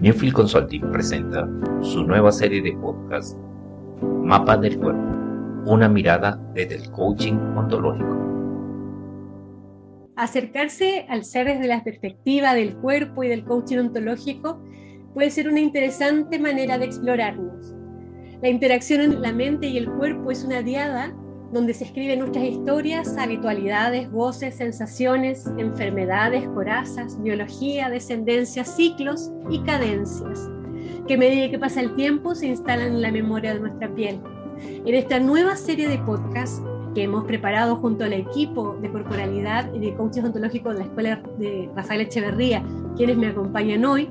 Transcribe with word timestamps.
Newfield 0.00 0.32
Consulting 0.32 0.90
presenta 0.90 1.48
su 1.82 2.04
nueva 2.04 2.32
serie 2.32 2.60
de 2.60 2.72
podcast 2.72 3.38
Mapa 4.02 4.56
del 4.56 4.78
Cuerpo, 4.78 5.02
una 5.66 5.88
mirada 5.88 6.40
desde 6.54 6.76
el 6.76 6.90
coaching 6.90 7.34
ontológico. 7.56 8.18
Acercarse 10.16 11.06
al 11.08 11.24
ser 11.24 11.46
desde 11.46 11.68
la 11.68 11.84
perspectiva 11.84 12.54
del 12.54 12.76
cuerpo 12.76 13.22
y 13.24 13.28
del 13.28 13.44
coaching 13.44 13.78
ontológico 13.78 14.60
puede 15.14 15.30
ser 15.30 15.48
una 15.48 15.60
interesante 15.60 16.38
manera 16.38 16.78
de 16.78 16.86
explorarnos. 16.86 17.74
La 18.42 18.48
interacción 18.48 19.00
entre 19.00 19.20
la 19.20 19.32
mente 19.32 19.68
y 19.68 19.78
el 19.78 19.90
cuerpo 19.90 20.30
es 20.30 20.44
una 20.44 20.62
diada 20.62 21.14
donde 21.54 21.72
se 21.72 21.84
escriben 21.84 22.18
nuestras 22.18 22.44
historias, 22.44 23.16
habitualidades, 23.16 24.10
voces, 24.10 24.56
sensaciones, 24.56 25.46
enfermedades, 25.56 26.46
corazas, 26.48 27.16
biología, 27.22 27.88
descendencia, 27.88 28.64
ciclos 28.64 29.30
y 29.48 29.60
cadencias, 29.60 30.50
que 31.06 31.14
a 31.14 31.16
medida 31.18 31.48
que 31.48 31.58
pasa 31.60 31.80
el 31.80 31.94
tiempo 31.94 32.34
se 32.34 32.48
instalan 32.48 32.88
en 32.88 33.02
la 33.02 33.12
memoria 33.12 33.54
de 33.54 33.60
nuestra 33.60 33.88
piel. 33.94 34.20
En 34.58 34.94
esta 34.96 35.20
nueva 35.20 35.54
serie 35.54 35.88
de 35.88 35.98
podcasts 35.98 36.60
que 36.92 37.04
hemos 37.04 37.24
preparado 37.24 37.76
junto 37.76 38.02
al 38.02 38.14
equipo 38.14 38.76
de 38.82 38.90
corporalidad 38.90 39.72
y 39.74 39.78
de 39.78 39.94
coaching 39.94 40.22
ontológico 40.22 40.70
de 40.70 40.78
la 40.80 40.84
Escuela 40.84 41.22
de 41.38 41.70
Rafael 41.76 42.00
Echeverría, 42.00 42.64
quienes 42.96 43.16
me 43.16 43.28
acompañan 43.28 43.84
hoy, 43.84 44.10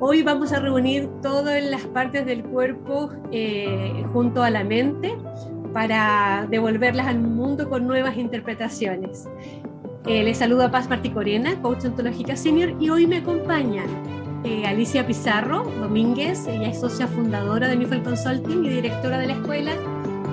Hoy 0.00 0.22
vamos 0.22 0.52
a 0.52 0.58
reunir 0.58 1.08
todas 1.22 1.64
las 1.64 1.82
partes 1.86 2.26
del 2.26 2.42
cuerpo 2.42 3.10
eh, 3.30 4.04
junto 4.12 4.42
a 4.42 4.50
la 4.50 4.64
mente 4.64 5.16
para 5.74 6.46
devolverlas 6.48 7.08
al 7.08 7.18
mundo 7.18 7.68
con 7.68 7.86
nuevas 7.86 8.16
interpretaciones. 8.16 9.28
Eh, 10.06 10.22
les 10.22 10.38
saluda 10.38 10.70
Paz 10.70 10.88
Marticorena, 10.88 11.60
coach 11.60 11.84
ontológica 11.84 12.36
senior, 12.36 12.74
y 12.80 12.90
hoy 12.90 13.06
me 13.06 13.18
acompaña 13.18 13.82
eh, 14.44 14.64
Alicia 14.66 15.06
Pizarro 15.06 15.64
Domínguez, 15.80 16.46
ella 16.46 16.68
es 16.68 16.80
socia 16.80 17.08
fundadora 17.08 17.66
de 17.68 17.76
Newfield 17.76 18.04
Consulting 18.04 18.64
y 18.64 18.68
directora 18.68 19.18
de 19.18 19.26
la 19.26 19.32
escuela. 19.32 19.72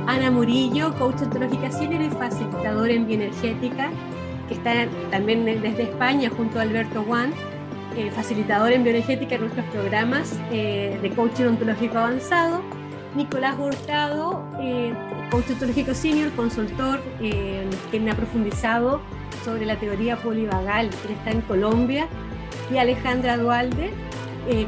Ana 0.08 0.30
Murillo, 0.30 0.94
coach 0.96 1.22
ontológica 1.24 1.72
senior 1.72 2.02
y 2.02 2.10
facilitadora 2.10 2.94
en 2.94 3.08
bioenergética, 3.08 3.90
que 4.48 4.54
está 4.54 4.74
también 5.10 5.46
desde 5.46 5.84
España 5.84 6.30
junto 6.30 6.60
a 6.60 6.64
Alberto 6.64 7.04
Juan, 7.04 7.32
eh, 7.98 8.12
facilitador 8.12 8.74
en 8.74 8.84
bioenergética 8.84 9.36
en 9.36 9.42
nuestros 9.42 9.66
programas 9.68 10.38
de 10.52 11.12
coaching 11.16 11.46
ontológico 11.46 11.98
avanzado. 11.98 12.62
Nicolás 13.16 13.58
Hurtado, 13.60 14.44
eh, 14.60 14.94
senior, 15.94 16.32
consultor, 16.32 17.02
eh, 17.22 17.68
que 17.92 18.00
ha 18.12 18.16
profundizado 18.16 19.02
sobre 19.44 19.66
la 19.66 19.78
teoría 19.78 20.18
polivagal, 20.18 20.90
que 21.06 21.14
está 21.14 21.32
en 21.32 21.42
Colombia, 21.42 22.08
y 22.72 22.78
Alejandra 22.78 23.38
Dualde, 23.38 23.92
eh, 24.48 24.68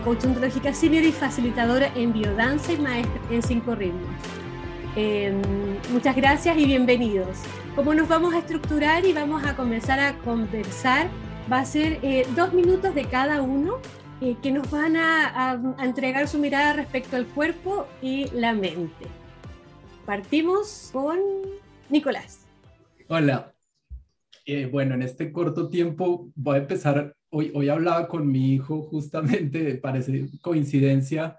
senior 0.73 1.03
y 1.03 1.11
facilitadora 1.11 1.89
en 1.95 2.13
biodanza 2.13 2.73
y 2.73 2.77
maestra 2.77 3.22
en 3.30 3.41
cinco 3.41 3.75
ritmos. 3.75 4.09
Em, 4.95 5.41
muchas 5.91 6.16
gracias 6.16 6.57
y 6.57 6.66
bienvenidos. 6.66 7.39
¿Cómo 7.75 7.94
nos 7.94 8.07
vamos 8.07 8.33
a 8.33 8.39
estructurar 8.39 9.05
y 9.05 9.13
vamos 9.13 9.44
a 9.44 9.55
comenzar 9.55 10.00
a 10.00 10.13
conversar? 10.17 11.07
Va 11.52 11.59
a 11.59 11.66
ser 11.66 12.00
eh, 12.03 12.28
dos 12.35 12.53
minutos 12.53 12.94
de 12.94 13.05
cada 13.05 13.41
uno 13.41 13.80
eh, 14.23 14.38
que 14.41 14.53
nos 14.53 14.71
van 14.71 14.95
a, 14.95 15.61
entregar 15.79 16.29
su 16.29 16.39
mirada 16.39 16.71
respecto 16.71 17.17
al 17.17 17.27
cuerpo 17.27 17.88
y 18.02 18.29
la 18.29 18.53
mente. 18.53 19.05
Partimos 20.05 20.91
con 20.93 21.19
Nicolás. 21.89 22.47
Hola. 23.09 23.53
Eh, 24.45 24.69
bueno, 24.71 24.95
en 24.95 25.01
este 25.01 25.33
corto 25.33 25.67
tiempo 25.67 26.31
voy 26.35 26.55
a 26.55 26.59
empezar. 26.59 27.13
Hoy, 27.31 27.51
hoy 27.53 27.67
hablaba 27.67 28.07
con 28.07 28.25
mi 28.31 28.53
hijo 28.53 28.83
justamente, 28.83 29.75
parece 29.83 30.29
coincidencia, 30.41 31.38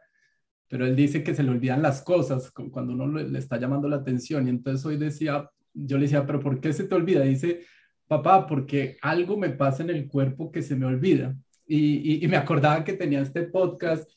pero 0.68 0.84
él 0.84 0.94
dice 0.94 1.24
que 1.24 1.34
se 1.34 1.42
le 1.42 1.52
olvidan 1.52 1.80
las 1.80 2.02
cosas 2.02 2.50
cuando 2.50 2.92
uno 2.92 3.06
le 3.06 3.38
está 3.38 3.58
llamando 3.58 3.89
la 3.89 3.96
atención. 3.96 4.46
Y 4.46 4.50
entonces 4.50 4.84
hoy 4.84 4.98
decía, 4.98 5.48
yo 5.73 5.96
le 5.96 6.02
decía, 6.02 6.27
pero 6.27 6.39
¿por 6.39 6.61
qué 6.61 6.74
se 6.74 6.84
te 6.84 6.94
olvida? 6.94 7.23
dice, 7.23 7.64
papá, 8.06 8.46
porque 8.46 8.98
algo 9.00 9.39
me 9.39 9.48
pasa 9.48 9.83
en 9.83 9.89
el 9.89 10.06
cuerpo 10.06 10.52
que 10.52 10.61
se 10.61 10.77
me 10.77 10.84
olvida 10.84 11.34
y, 11.67 12.27
me 12.29 12.36
acordaba 12.36 12.85
que 12.85 12.92
tenía 12.92 13.20
este 13.20 13.45
podcast 13.45 14.11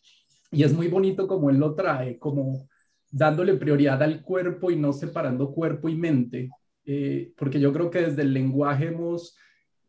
y 0.51 0.63
es 0.63 0.73
muy 0.73 0.87
bonito 0.87 1.27
como 1.27 1.49
él 1.49 1.57
lo 1.57 1.75
trae, 1.75 2.17
como 2.17 2.67
dándole 3.09 3.55
prioridad 3.55 4.01
al 4.03 4.21
cuerpo 4.21 4.71
y 4.71 4.75
no 4.75 4.93
separando 4.93 5.51
cuerpo 5.51 5.89
y 5.89 5.95
mente, 5.95 6.49
eh, 6.85 7.31
porque 7.37 7.59
yo 7.59 7.71
creo 7.73 7.89
que 7.89 8.01
desde 8.01 8.21
el 8.21 8.33
lenguaje 8.33 8.87
hemos 8.87 9.35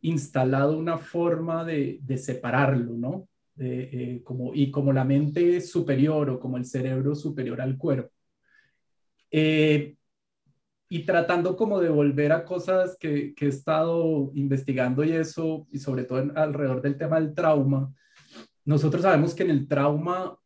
instalado 0.00 0.78
una 0.78 0.98
forma 0.98 1.64
de, 1.64 2.00
separarlo, 2.16 2.94
¿no? 2.94 3.28
Eh, 3.60 4.20
como, 4.22 4.54
y 4.54 4.70
como 4.70 4.92
la 4.92 5.04
mente 5.04 5.60
superior 5.60 6.30
o 6.30 6.38
como 6.38 6.56
el 6.56 6.64
cerebro 6.64 7.16
superior 7.16 7.60
al 7.60 7.76
cuerpo. 7.76 8.12
Eh, 9.30 9.97
y 10.88 11.04
tratando 11.04 11.56
como 11.56 11.80
de 11.80 11.90
volver 11.90 12.32
a 12.32 12.44
cosas 12.44 12.96
que, 12.98 13.34
he 13.38 13.46
estado 13.46 14.30
investigando 14.34 15.04
y 15.04 15.12
eso, 15.12 15.66
y 15.70 15.78
sobre 15.78 16.04
todo 16.04 16.30
alrededor 16.34 16.80
del 16.80 16.96
tema 16.96 17.20
del 17.20 17.34
trauma, 17.34 17.92
nosotros 18.64 19.02
sabemos 19.02 19.34
que 19.34 19.42
en 19.42 19.50
el 19.50 19.68
trauma 19.68 20.38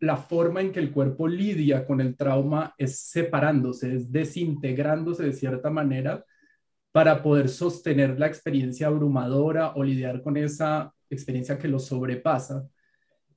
la 0.00 0.16
forma 0.16 0.60
en 0.60 0.72
que 0.72 0.80
el 0.80 0.92
cuerpo 0.92 1.28
lidia 1.28 1.86
con 1.86 2.00
el 2.00 2.16
trauma 2.16 2.74
es 2.78 2.98
separándose, 3.00 3.94
es 3.94 4.10
desintegrándose 4.10 5.24
de 5.24 5.32
cierta 5.32 5.70
manera 5.70 6.24
para 6.92 7.22
poder 7.22 7.48
sostener 7.48 8.18
la 8.18 8.26
experiencia 8.26 8.86
abrumadora 8.86 9.74
o 9.76 9.84
lidiar 9.84 10.22
con 10.22 10.36
esa 10.36 10.92
experiencia 11.08 11.58
que 11.58 11.68
lo 11.68 11.78
sobrepasa. 11.78 12.66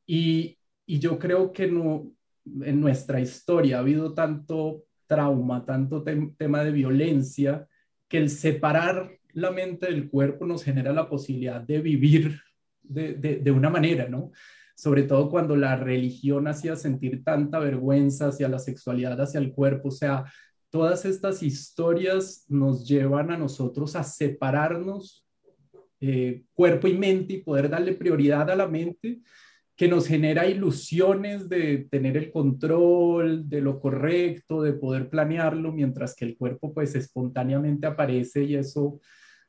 Y, 0.05 0.57
y 0.85 0.99
yo 0.99 1.19
creo 1.19 1.51
que 1.51 1.67
no, 1.67 2.11
en 2.45 2.81
nuestra 2.81 3.19
historia 3.19 3.77
ha 3.77 3.81
habido 3.81 4.13
tanto 4.13 4.85
trauma, 5.07 5.65
tanto 5.65 6.03
tema 6.03 6.63
de 6.63 6.71
violencia, 6.71 7.67
que 8.07 8.17
el 8.17 8.29
separar 8.29 9.11
la 9.33 9.51
mente 9.51 9.87
del 9.87 10.09
cuerpo 10.09 10.45
nos 10.45 10.63
genera 10.63 10.93
la 10.93 11.09
posibilidad 11.09 11.61
de 11.61 11.81
vivir 11.81 12.39
de, 12.81 13.13
de, 13.15 13.51
una 13.51 13.69
manera, 13.69 14.07
¿no? 14.07 14.31
Sobre 14.75 15.03
todo 15.03 15.29
cuando 15.29 15.55
la 15.55 15.75
religión 15.75 16.47
hacía 16.47 16.75
sentir 16.75 17.23
tanta 17.23 17.59
vergüenza 17.59 18.27
hacia 18.27 18.49
la 18.49 18.59
sexualidad, 18.59 19.19
hacia 19.19 19.39
el 19.39 19.53
cuerpo, 19.53 19.87
o 19.87 19.91
sea, 19.91 20.25
todas 20.69 21.05
estas 21.05 21.43
historias 21.43 22.45
nos 22.49 22.87
llevan 22.87 23.31
a 23.31 23.37
nosotros 23.37 23.95
a 23.95 24.03
separarnos 24.03 25.25
eh, 26.01 26.43
cuerpo 26.53 26.87
y 26.87 26.97
mente 26.97 27.35
y 27.35 27.43
poder 27.43 27.69
darle 27.69 27.93
prioridad 27.93 28.49
a 28.49 28.55
la 28.55 28.67
mente 28.67 29.21
que 29.75 29.87
nos 29.87 30.07
genera 30.07 30.47
ilusiones 30.47 31.49
de 31.49 31.87
tener 31.89 32.15
el 32.15 32.31
control 32.31 33.49
de 33.49 33.61
lo 33.61 33.79
correcto, 33.79 34.61
de 34.61 34.73
poder 34.73 35.09
planearlo, 35.09 35.71
mientras 35.71 36.15
que 36.15 36.25
el 36.25 36.37
cuerpo 36.37 36.73
pues 36.73 36.93
espontáneamente 36.95 37.87
aparece 37.87 38.43
y 38.43 38.55
eso 38.55 38.99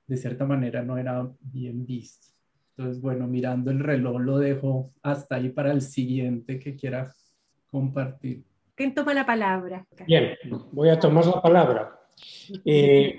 de 0.07 0.17
cierta 0.17 0.47
manera 0.47 0.83
no 0.83 0.97
era 0.97 1.29
bien 1.41 1.85
visto. 1.85 2.29
Entonces, 2.77 3.01
bueno, 3.03 3.27
mirando 3.29 3.71
el 3.71 3.81
reloj 3.81 4.21
lo 4.21 4.39
dejo 4.39 4.93
hasta 5.03 5.37
ahí 5.37 5.51
para 5.51 5.73
el 5.73 5.83
siguiente 5.83 6.59
que 6.59 6.75
quiera 6.75 7.15
compartir. 7.67 8.45
¿Quién 8.75 8.95
toma 8.95 9.15
la 9.15 9.25
palabra? 9.25 9.87
Bien, 10.07 10.37
voy 10.73 10.89
a 10.89 10.99
tomar 10.99 11.25
la 11.27 11.41
palabra. 11.41 12.01
Eh, 12.65 13.17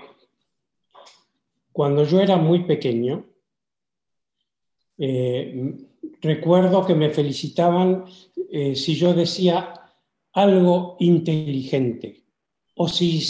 cuando 1.72 2.04
yo 2.04 2.20
era 2.20 2.36
muy 2.36 2.64
pequeño, 2.64 3.24
eh, 4.98 5.74
recuerdo 6.20 6.84
que 6.84 6.94
me 6.94 7.10
felicitaban 7.10 8.04
eh, 8.50 8.74
si 8.74 8.94
yo 8.94 9.14
decía 9.14 9.72
algo 10.32 10.96
inteligente 11.00 12.24
o 12.74 12.88
si 12.88 13.20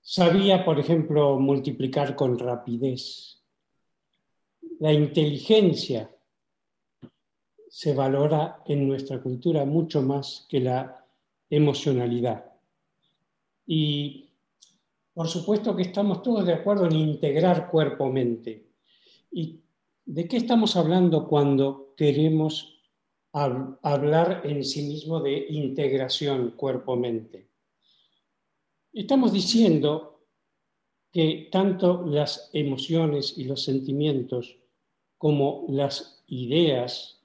sabía, 0.00 0.64
por 0.64 0.78
ejemplo, 0.78 1.38
multiplicar 1.38 2.14
con 2.14 2.38
rapidez. 2.38 3.42
La 4.78 4.92
inteligencia 4.92 6.10
se 7.68 7.94
valora 7.94 8.62
en 8.66 8.86
nuestra 8.86 9.20
cultura 9.20 9.64
mucho 9.64 10.02
más 10.02 10.46
que 10.48 10.60
la 10.60 11.04
emocionalidad. 11.50 12.44
Y 13.66 14.30
por 15.12 15.28
supuesto 15.28 15.74
que 15.74 15.82
estamos 15.82 16.22
todos 16.22 16.46
de 16.46 16.54
acuerdo 16.54 16.86
en 16.86 16.96
integrar 16.96 17.70
cuerpo-mente. 17.70 18.68
Y 19.32 19.64
¿De 20.06 20.28
qué 20.28 20.36
estamos 20.36 20.76
hablando 20.76 21.26
cuando 21.26 21.83
queremos 21.96 22.80
hablar 23.32 24.42
en 24.44 24.64
sí 24.64 24.82
mismo 24.82 25.20
de 25.20 25.46
integración 25.48 26.52
cuerpo-mente? 26.52 27.48
Estamos 28.92 29.32
diciendo 29.32 30.14
que 31.10 31.48
tanto 31.50 32.04
las 32.06 32.50
emociones 32.52 33.38
y 33.38 33.44
los 33.44 33.62
sentimientos 33.64 34.58
como 35.18 35.66
las 35.68 36.22
ideas 36.26 37.22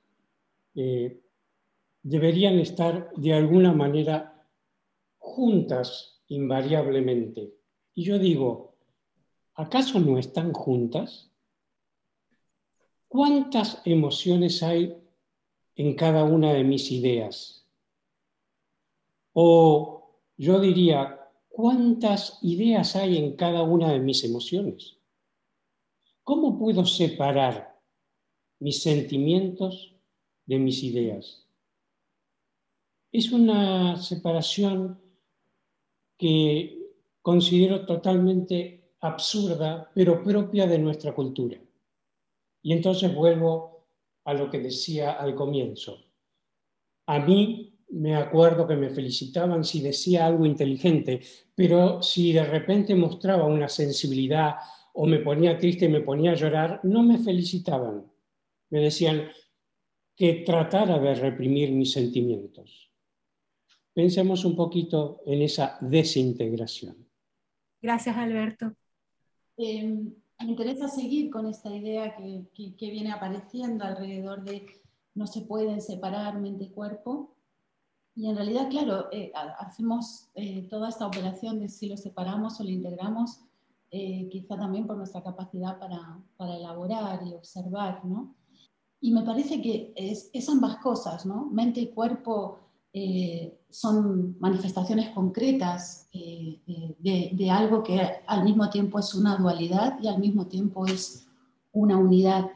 eh, 0.75 1.19
deberían 2.01 2.59
estar 2.59 3.11
de 3.15 3.33
alguna 3.33 3.73
manera 3.73 4.45
juntas 5.17 6.21
invariablemente. 6.27 7.53
Y 7.93 8.03
yo 8.03 8.19
digo, 8.19 8.75
¿acaso 9.55 9.99
no 9.99 10.17
están 10.17 10.53
juntas? 10.53 11.28
¿Cuántas 13.09 13.81
emociones 13.83 14.63
hay 14.63 14.95
en 15.75 15.95
cada 15.95 16.23
una 16.23 16.53
de 16.53 16.63
mis 16.63 16.91
ideas? 16.91 17.65
O 19.33 20.15
yo 20.37 20.59
diría, 20.61 21.19
¿cuántas 21.49 22.39
ideas 22.41 22.95
hay 22.95 23.17
en 23.17 23.35
cada 23.35 23.63
una 23.63 23.91
de 23.91 23.99
mis 23.99 24.23
emociones? 24.23 24.97
¿Cómo 26.23 26.57
puedo 26.57 26.85
separar 26.85 27.77
mis 28.59 28.81
sentimientos 28.81 29.95
de 30.45 30.59
mis 30.59 30.83
ideas? 30.83 31.45
Es 33.11 33.31
una 33.31 33.97
separación 33.97 35.01
que 36.17 36.77
considero 37.21 37.85
totalmente 37.85 38.93
absurda, 38.99 39.89
pero 39.95 40.23
propia 40.23 40.67
de 40.67 40.77
nuestra 40.77 41.15
cultura. 41.15 41.59
Y 42.61 42.73
entonces 42.73 43.13
vuelvo 43.13 43.87
a 44.25 44.33
lo 44.33 44.49
que 44.49 44.59
decía 44.59 45.13
al 45.13 45.35
comienzo. 45.35 46.05
A 47.07 47.19
mí 47.19 47.79
me 47.89 48.15
acuerdo 48.15 48.67
que 48.67 48.75
me 48.75 48.89
felicitaban 48.89 49.63
si 49.63 49.81
decía 49.81 50.25
algo 50.25 50.45
inteligente, 50.45 51.21
pero 51.55 52.03
si 52.03 52.31
de 52.33 52.45
repente 52.45 52.93
mostraba 52.95 53.45
una 53.45 53.67
sensibilidad 53.67 54.55
o 54.93 55.05
me 55.05 55.19
ponía 55.19 55.57
triste 55.57 55.85
y 55.85 55.89
me 55.89 56.01
ponía 56.01 56.31
a 56.31 56.35
llorar, 56.35 56.81
no 56.83 57.03
me 57.03 57.17
felicitaban. 57.17 58.05
Me 58.69 58.79
decían 58.81 59.29
que 60.15 60.43
tratara 60.45 60.99
de 60.99 61.15
reprimir 61.15 61.71
mis 61.71 61.91
sentimientos. 61.91 62.91
Pensemos 63.93 64.45
un 64.45 64.55
poquito 64.55 65.21
en 65.25 65.41
esa 65.41 65.77
desintegración. 65.81 67.07
Gracias, 67.81 68.15
Alberto. 68.15 68.73
Em, 69.57 70.13
me 70.39 70.51
interesa 70.51 70.87
seguir 70.87 71.29
con 71.29 71.47
esta 71.47 71.73
idea 71.75 72.15
que, 72.15 72.45
que, 72.77 72.89
viene 72.89 73.11
apareciendo 73.11 73.83
alrededor 73.83 74.43
de 74.43 74.65
no 75.13 75.27
se 75.27 75.41
pueden 75.41 75.81
separar 75.81 76.39
mente 76.39 76.65
y 76.65 76.69
cuerpo. 76.69 77.35
Y 78.15 78.27
en 78.27 78.35
realidad, 78.35 78.69
claro, 78.69 79.11
eh, 79.11 79.31
hacemos 79.59 80.29
eh, 80.35 80.63
toda 80.69 80.89
esta 80.89 81.07
operación 81.07 81.59
de 81.59 81.67
si 81.67 81.87
lo 81.87 81.97
separamos 81.97 82.59
o 82.59 82.63
lo 82.63 82.69
integramos, 82.69 83.41
eh, 83.91 84.29
quizá 84.31 84.57
también 84.57 84.87
por 84.87 84.97
nuestra 84.97 85.23
capacidad 85.23 85.77
para, 85.77 86.19
para, 86.37 86.55
elaborar 86.55 87.21
y 87.25 87.33
observar, 87.33 88.05
¿no? 88.05 88.35
Y 89.01 89.11
me 89.11 89.23
parece 89.23 89.61
que 89.61 89.93
es, 89.95 90.29
es 90.33 90.49
ambas 90.49 90.77
cosas, 90.77 91.25
¿no? 91.25 91.45
Mente 91.45 91.81
y 91.81 91.87
cuerpo 91.87 92.59
eh, 92.91 93.55
son 93.69 94.35
manifestaciones 94.39 95.09
concretas 95.11 96.07
eh, 96.11 96.59
eh, 96.65 97.29
de, 97.33 97.51
algo 97.51 97.83
que 97.83 98.01
al 98.25 98.43
mismo 98.43 98.67
tiempo 98.71 98.97
es 98.97 99.13
una 99.13 99.37
dualidad 99.37 99.99
y 100.01 100.07
al 100.07 100.17
mismo 100.17 100.47
tiempo 100.47 100.87
es 100.87 101.27
una 101.71 101.97
unidad. 101.97 102.49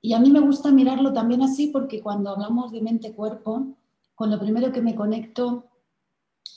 Y 0.00 0.12
a 0.12 0.20
mí 0.20 0.30
me 0.30 0.38
gusta 0.38 0.70
mirarlo 0.70 1.12
también 1.12 1.42
así 1.42 1.68
porque 1.68 2.00
cuando 2.00 2.30
hablamos 2.30 2.70
de 2.70 2.80
mente-cuerpo, 2.80 3.74
con 4.14 4.30
lo 4.30 4.38
primero 4.38 4.70
que 4.70 4.82
me 4.82 4.94
conecto 4.94 5.64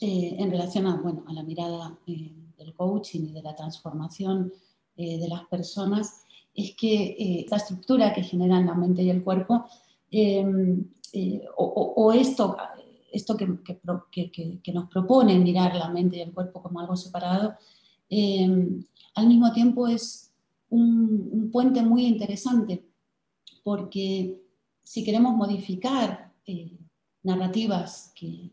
en 0.00 0.50
relación 0.50 0.86
a, 0.86 0.96
bueno, 0.96 1.24
a 1.26 1.32
la 1.32 1.42
mirada 1.42 1.98
del 2.06 2.74
coaching 2.76 3.28
y 3.28 3.32
de 3.32 3.42
la 3.42 3.56
transformación 3.56 4.52
de 4.94 5.26
las 5.28 5.44
personas, 5.46 6.22
es 6.54 6.76
que 6.76 7.46
la 7.50 7.56
estructura 7.56 8.12
que 8.12 8.22
generan 8.22 8.66
la 8.66 8.74
mente 8.74 9.02
y 9.02 9.10
el 9.10 9.24
cuerpo, 9.24 9.64
o, 11.56 11.94
o, 11.96 12.12
esto 12.12 12.56
esto 13.16 13.36
que, 13.36 13.48
que, 14.62 14.72
nos 14.72 14.88
propone 14.88 15.38
mirar 15.38 15.74
la 15.74 15.88
mente 15.88 16.18
y 16.18 16.20
el 16.20 16.32
cuerpo 16.32 16.62
como 16.62 16.80
algo 16.80 16.96
separado, 16.96 17.54
eh, 18.10 18.82
al 19.14 19.26
mismo 19.26 19.52
tiempo 19.52 19.88
es 19.88 20.32
un, 20.68 21.50
puente 21.50 21.82
muy 21.82 22.06
interesante, 22.06 22.84
porque 23.64 24.40
si 24.82 25.02
queremos 25.02 25.34
modificar 25.34 26.32
eh, 26.46 26.78
narrativas 27.22 28.12
que, 28.14 28.52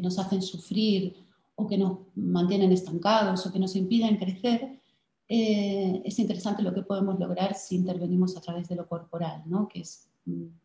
nos 0.00 0.18
hacen 0.18 0.40
sufrir 0.40 1.14
o 1.54 1.66
que 1.66 1.76
nos 1.76 1.98
mantienen 2.14 2.72
estancados 2.72 3.46
o 3.46 3.52
que 3.52 3.58
nos 3.58 3.76
impiden 3.76 4.16
crecer, 4.16 4.80
eh, 5.28 6.02
es 6.04 6.18
interesante 6.18 6.62
lo 6.62 6.72
que 6.72 6.82
podemos 6.82 7.18
lograr 7.18 7.54
si 7.54 7.76
intervenimos 7.76 8.36
a 8.36 8.40
través 8.40 8.68
de 8.68 8.76
lo 8.76 8.88
corporal, 8.88 9.42
¿no? 9.46 9.68
que 9.68 9.80
es 9.80 10.08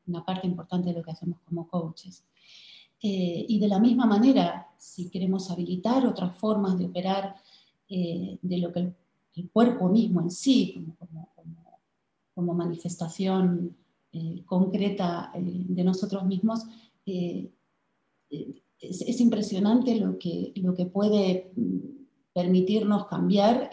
una 0.07 0.25
parte 0.25 0.47
importante 0.47 0.89
de 0.89 0.95
lo 0.95 1.03
que 1.03 1.11
hacemos 1.11 1.39
como 1.45 1.67
coaches. 1.67 2.23
Eh, 3.01 3.45
y 3.47 3.59
de 3.59 3.67
la 3.67 3.79
misma 3.79 4.05
manera, 4.05 4.67
si 4.77 5.09
queremos 5.09 5.51
habilitar 5.51 6.05
otras 6.05 6.35
formas 6.37 6.77
de 6.77 6.85
operar 6.85 7.35
eh, 7.89 8.39
de 8.41 8.57
lo 8.57 8.71
que 8.71 8.79
el, 8.79 8.95
cuerpo 9.51 9.87
mismo 9.87 10.21
en 10.21 10.31
sí, 10.31 10.83
como, 12.33 12.53
manifestación 12.55 13.75
eh, 14.11 14.43
concreta 14.45 15.31
de 15.35 15.83
nosotros 15.83 16.25
mismos, 16.25 16.65
es, 17.05 17.51
es, 18.79 19.21
impresionante 19.21 19.95
lo 19.95 20.17
que, 20.17 20.53
lo 20.55 20.73
que 20.73 20.87
puede 20.87 21.51
mm, 21.55 21.77
permitirnos 22.33 23.05
cambiar 23.05 23.69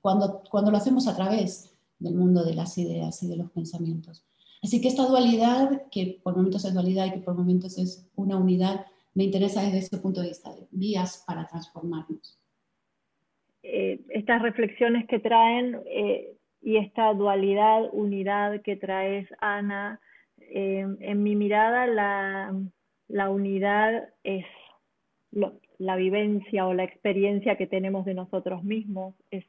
cuando, 0.00 0.42
cuando 0.48 0.70
lo 0.70 0.76
hacemos 0.76 1.08
a 1.08 1.16
través 1.16 1.74
del 1.98 2.14
mundo 2.14 2.44
de 2.44 2.54
las 2.54 2.78
ideas 2.78 3.20
y 3.24 3.26
de 3.26 3.36
los 3.36 3.50
pensamientos. 3.50 4.24
Así 4.62 4.80
que 4.80 4.88
esta 4.88 5.06
dualidad, 5.06 5.88
que 5.90 6.20
por 6.22 6.36
momentos 6.36 6.64
es 6.64 6.74
dualidad 6.74 7.06
y 7.06 7.12
que 7.12 7.18
por 7.18 7.34
momentos 7.34 7.78
es 7.78 8.06
una 8.14 8.36
unidad, 8.36 8.86
me 9.14 9.24
interesa 9.24 9.62
desde 9.62 9.78
ese 9.78 9.98
punto 9.98 10.20
de 10.20 10.28
vista, 10.28 10.54
de 10.54 10.66
vías 10.70 11.24
para 11.26 11.46
transformarnos. 11.46 12.38
Eh, 13.62 14.00
estas 14.10 14.42
reflexiones 14.42 15.06
que 15.06 15.18
traen 15.18 15.80
eh, 15.86 16.34
y 16.62 16.76
esta 16.76 17.12
dualidad, 17.14 17.88
unidad 17.92 18.60
que 18.62 18.76
traes, 18.76 19.28
Ana, 19.40 20.00
eh, 20.38 20.86
en 21.00 21.22
mi 21.22 21.36
mirada 21.36 21.86
la, 21.86 23.30
unidad 23.30 24.08
es 24.24 24.44
la 25.78 25.96
vivencia 25.96 26.66
o 26.66 26.74
la 26.74 26.84
experiencia 26.84 27.56
que 27.56 27.66
tenemos 27.66 28.04
de 28.04 28.14
nosotros 28.14 28.62
mismos, 28.62 29.14
es 29.30 29.44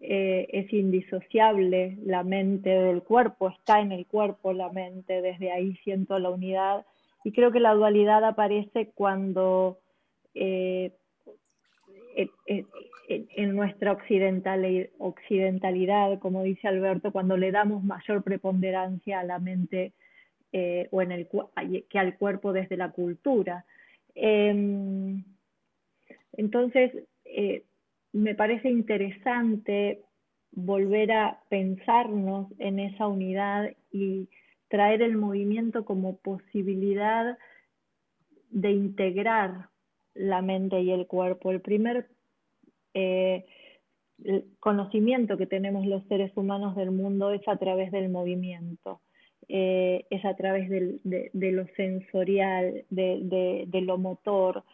eh, 0.00 0.46
es 0.52 0.72
indisociable 0.72 1.96
la 2.04 2.22
mente 2.22 2.68
del 2.68 3.02
cuerpo, 3.02 3.48
está 3.48 3.80
en 3.80 3.92
el 3.92 4.06
cuerpo 4.06 4.52
la 4.52 4.70
mente, 4.70 5.22
desde 5.22 5.50
ahí 5.50 5.74
siento 5.84 6.18
la 6.18 6.30
unidad 6.30 6.84
y 7.24 7.32
creo 7.32 7.50
que 7.50 7.60
la 7.60 7.74
dualidad 7.74 8.24
aparece 8.24 8.90
cuando 8.94 9.78
eh, 10.34 10.92
en 13.08 13.54
nuestra 13.54 13.92
occidentalidad, 13.92 16.18
como 16.18 16.42
dice 16.42 16.68
Alberto, 16.68 17.12
cuando 17.12 17.36
le 17.36 17.52
damos 17.52 17.84
mayor 17.84 18.22
preponderancia 18.22 19.20
a 19.20 19.24
la 19.24 19.38
mente 19.38 19.92
eh, 20.52 20.88
o 20.90 21.02
en 21.02 21.12
el, 21.12 21.28
que 21.88 21.98
al 21.98 22.16
cuerpo 22.16 22.52
desde 22.52 22.76
la 22.76 22.90
cultura. 22.90 23.64
Em, 24.14 25.22
entonces, 26.32 26.92
me 28.16 28.34
parece 28.34 28.70
interesante 28.70 30.02
volver 30.52 31.12
a 31.12 31.40
pensarnos 31.50 32.48
en 32.58 32.78
esa 32.78 33.06
unidad 33.06 33.70
y 33.92 34.28
traer 34.68 35.02
el 35.02 35.16
movimiento 35.16 35.84
como 35.84 36.16
posibilidad 36.16 37.36
de 38.50 38.70
integrar 38.70 39.68
la 40.14 40.40
mente 40.40 40.80
y 40.80 40.92
el 40.92 41.06
cuerpo. 41.06 41.50
El 41.50 41.60
primer 41.60 42.08
eh, 42.94 43.44
conocimiento 44.60 45.36
que 45.36 45.46
tenemos 45.46 45.86
los 45.86 46.02
seres 46.04 46.32
humanos 46.36 46.74
del 46.74 46.90
mundo 46.90 47.32
es 47.32 47.46
a 47.46 47.58
través 47.58 47.92
del 47.92 48.08
movimiento, 48.08 49.02
eh, 49.48 50.06
es 50.08 50.24
a 50.24 50.34
través 50.34 50.70
de, 50.70 51.30
lo 51.52 51.66
sensorial, 51.76 52.84
de, 52.88 53.68
lo 53.82 53.98
motor, 53.98 54.64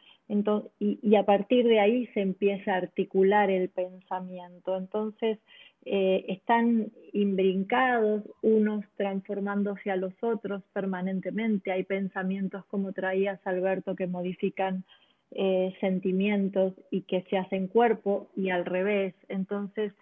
y, 0.79 1.15
a 1.17 1.25
partir 1.25 1.67
de 1.67 1.81
ahí 1.81 2.07
se 2.15 2.21
empieza 2.21 2.73
a 2.73 2.79
articular 2.79 3.51
el 3.51 3.69
pensamiento. 3.69 4.77
Entonces, 4.77 5.39
eh, 5.85 6.25
están 6.29 6.91
imbrincados, 7.13 8.23
unos 8.41 8.85
transformándose 8.97 9.91
a 9.91 9.97
los 9.97 10.15
otros 10.23 10.63
permanentemente. 10.73 11.73
Hay 11.73 11.85
pensamientos, 11.85 12.65
como 12.67 12.93
traías, 12.93 13.41
Alberto, 13.45 13.95
que 13.95 14.07
modifican 14.07 14.85
eh, 15.33 15.75
sentimientos 15.81 16.75
y 16.91 17.03
que 17.03 17.23
se 17.29 17.37
hacen 17.37 17.67
cuerpo 17.67 18.29
y 18.37 18.51
al 18.51 18.65
revés. 18.65 19.15
Entonces, 19.29 19.93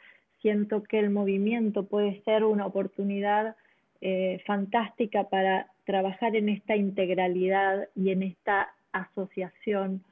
siento 0.42 0.82
que 0.82 0.98
el 0.98 1.10
movimiento 1.10 1.86
puede 1.86 2.22
ser 2.22 2.44
una 2.44 2.66
oportunidad 2.66 3.56
eh, 4.00 4.42
fantástica 4.46 5.28
para 5.28 5.70
trabajar 5.84 6.36
en 6.36 6.48
esta 6.48 6.76
integralidad 6.76 7.88
y 7.94 8.10
en 8.10 8.22
esta 8.22 8.70
asociación 8.92 10.02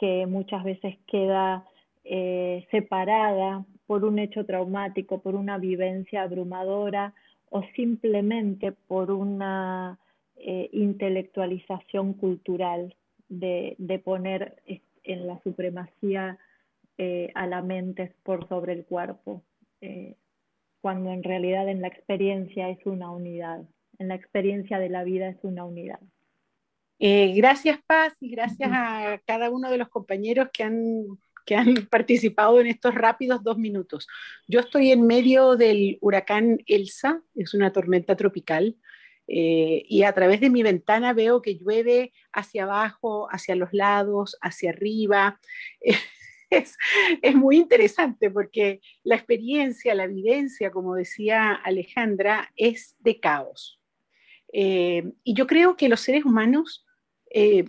que 0.00 0.24
muchas 0.26 0.64
veces 0.64 0.96
queda 1.06 1.66
eh, 2.04 2.66
separada 2.70 3.66
por 3.86 4.06
un 4.06 4.18
hecho 4.18 4.46
traumático, 4.46 5.20
por 5.20 5.34
una 5.34 5.58
vivencia 5.58 6.22
abrumadora 6.22 7.12
o 7.50 7.62
simplemente 7.76 8.72
por 8.72 9.10
una 9.10 9.98
eh, 10.36 10.70
intelectualización 10.72 12.14
cultural 12.14 12.96
de, 13.28 13.76
poner 14.02 14.56
en 15.04 15.26
la 15.26 15.38
supremacía 15.42 16.38
eh, 16.96 17.30
a 17.34 17.46
la 17.46 17.60
mente 17.60 18.14
por 18.22 18.48
sobre 18.48 18.72
el 18.72 18.86
cuerpo. 18.86 19.42
cuando 20.80 21.10
en 21.10 21.22
realidad 21.22 21.68
en 21.68 21.82
la 21.82 21.88
experiencia 21.88 22.70
es 22.70 22.84
una 22.86 23.10
unidad, 23.10 23.64
en 23.98 24.08
la 24.08 24.14
experiencia 24.14 24.78
de 24.78 24.88
la 24.88 25.04
vida 25.04 25.28
es 25.28 25.38
una 25.42 25.64
unidad. 25.64 26.00
Eh, 27.02 27.32
gracias 27.34 27.80
Paz 27.86 28.14
y 28.20 28.28
gracias 28.28 28.70
a 28.70 29.18
cada 29.26 29.48
uno 29.48 29.70
de 29.70 29.78
los 29.78 29.88
compañeros 29.88 30.50
que 30.52 30.64
han, 30.64 31.06
que 31.46 31.56
han 31.56 31.74
participado 31.90 32.60
en 32.60 32.66
estos 32.66 32.94
rápidos 32.94 33.42
dos 33.42 33.56
minutos. 33.56 34.06
Yo 34.46 34.60
estoy 34.60 34.92
en 34.92 35.06
medio 35.06 35.56
del 35.56 35.96
huracán 36.02 36.58
Elsa, 36.66 37.22
es 37.34 37.54
una 37.54 37.72
tormenta 37.72 38.16
tropical, 38.16 38.76
eh, 39.26 39.82
y 39.88 40.02
a 40.02 40.12
través 40.12 40.40
de 40.40 40.50
mi 40.50 40.62
ventana 40.62 41.14
veo 41.14 41.40
que 41.40 41.56
llueve 41.56 42.12
hacia 42.32 42.64
abajo, 42.64 43.28
hacia 43.30 43.54
los 43.54 43.72
lados, 43.72 44.36
hacia 44.40 44.70
arriba. 44.70 45.40
Es, 46.52 46.76
es, 47.22 47.36
muy 47.36 47.58
interesante 47.58 48.28
porque 48.28 48.80
la 49.04 49.14
experiencia, 49.14 49.94
la 49.94 50.08
vivencia, 50.08 50.72
como 50.72 50.96
decía 50.96 51.52
Alejandra, 51.52 52.50
es 52.56 52.96
de 52.98 53.20
caos. 53.20 53.80
Eh, 54.52 55.12
y 55.22 55.34
yo 55.34 55.46
creo 55.46 55.76
que 55.76 55.88
los 55.88 56.00
seres 56.00 56.24
humanos 56.24 56.84
eh, 57.30 57.64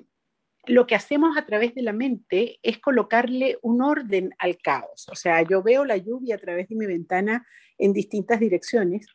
lo 0.65 0.85
que 0.85 0.95
hacemos 0.95 1.37
a 1.37 1.45
través 1.45 1.73
de 1.73 1.81
la 1.81 1.93
mente 1.93 2.59
es 2.61 2.79
colocarle 2.79 3.57
un 3.61 3.81
orden 3.81 4.31
al 4.37 4.57
caos. 4.57 5.07
O 5.11 5.15
sea, 5.15 5.41
yo 5.41 5.63
veo 5.63 5.85
la 5.85 5.97
lluvia 5.97 6.35
a 6.35 6.39
través 6.39 6.67
de 6.67 6.75
mi 6.75 6.85
ventana 6.85 7.45
en 7.77 7.93
distintas 7.93 8.39
direcciones 8.39 9.07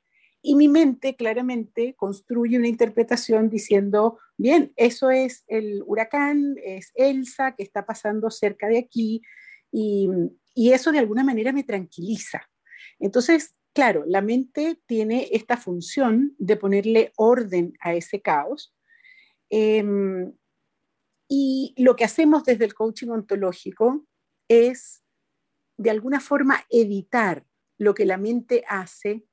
y 0.43 0.55
mi 0.55 0.69
mente 0.69 1.17
claramente 1.17 1.95
construye 1.97 2.57
una 2.57 2.69
interpretación 2.69 3.51
diciendo, 3.51 4.19
bien, 4.37 4.73
eso 4.77 5.11
es 5.11 5.45
el 5.49 5.83
huracán, 5.85 6.55
es 6.65 6.93
Elsa 6.95 7.55
que 7.57 7.65
está 7.65 7.85
pasando 7.85 8.31
cerca 8.31 8.69
de 8.69 8.79
aquí, 8.79 9.23
y, 9.73 10.09
y 10.55 10.73
eso 10.73 10.93
de 10.93 11.01
alguna 11.01 11.25
manera 11.25 11.53
me 11.53 11.65
tranquiliza. 11.65 12.49
Entonces, 13.01 13.57
claro, 13.73 14.05
la 14.07 14.23
mente 14.23 14.81
tiene 14.87 15.29
esta 15.33 15.57
función 15.57 16.37
de 16.39 16.57
ponerle 16.57 17.13
orden 17.17 17.75
a 17.81 17.95
ese 17.95 18.21
caos. 18.23 18.76
Em, 19.51 20.33
y 21.29 21.75
lo 21.79 21.97
que 21.97 22.05
hacemos 22.05 22.45
desde 22.45 22.65
el 22.65 22.75
coaching 22.75 23.09
ontológico 23.09 24.07
es, 24.49 25.03
de 25.77 25.91
alguna 25.91 26.21
forma, 26.21 26.65
editar 26.71 27.45
lo 27.79 27.95
que 27.95 28.07
la 28.07 28.17
mente 28.17 28.65
hace 28.69 29.25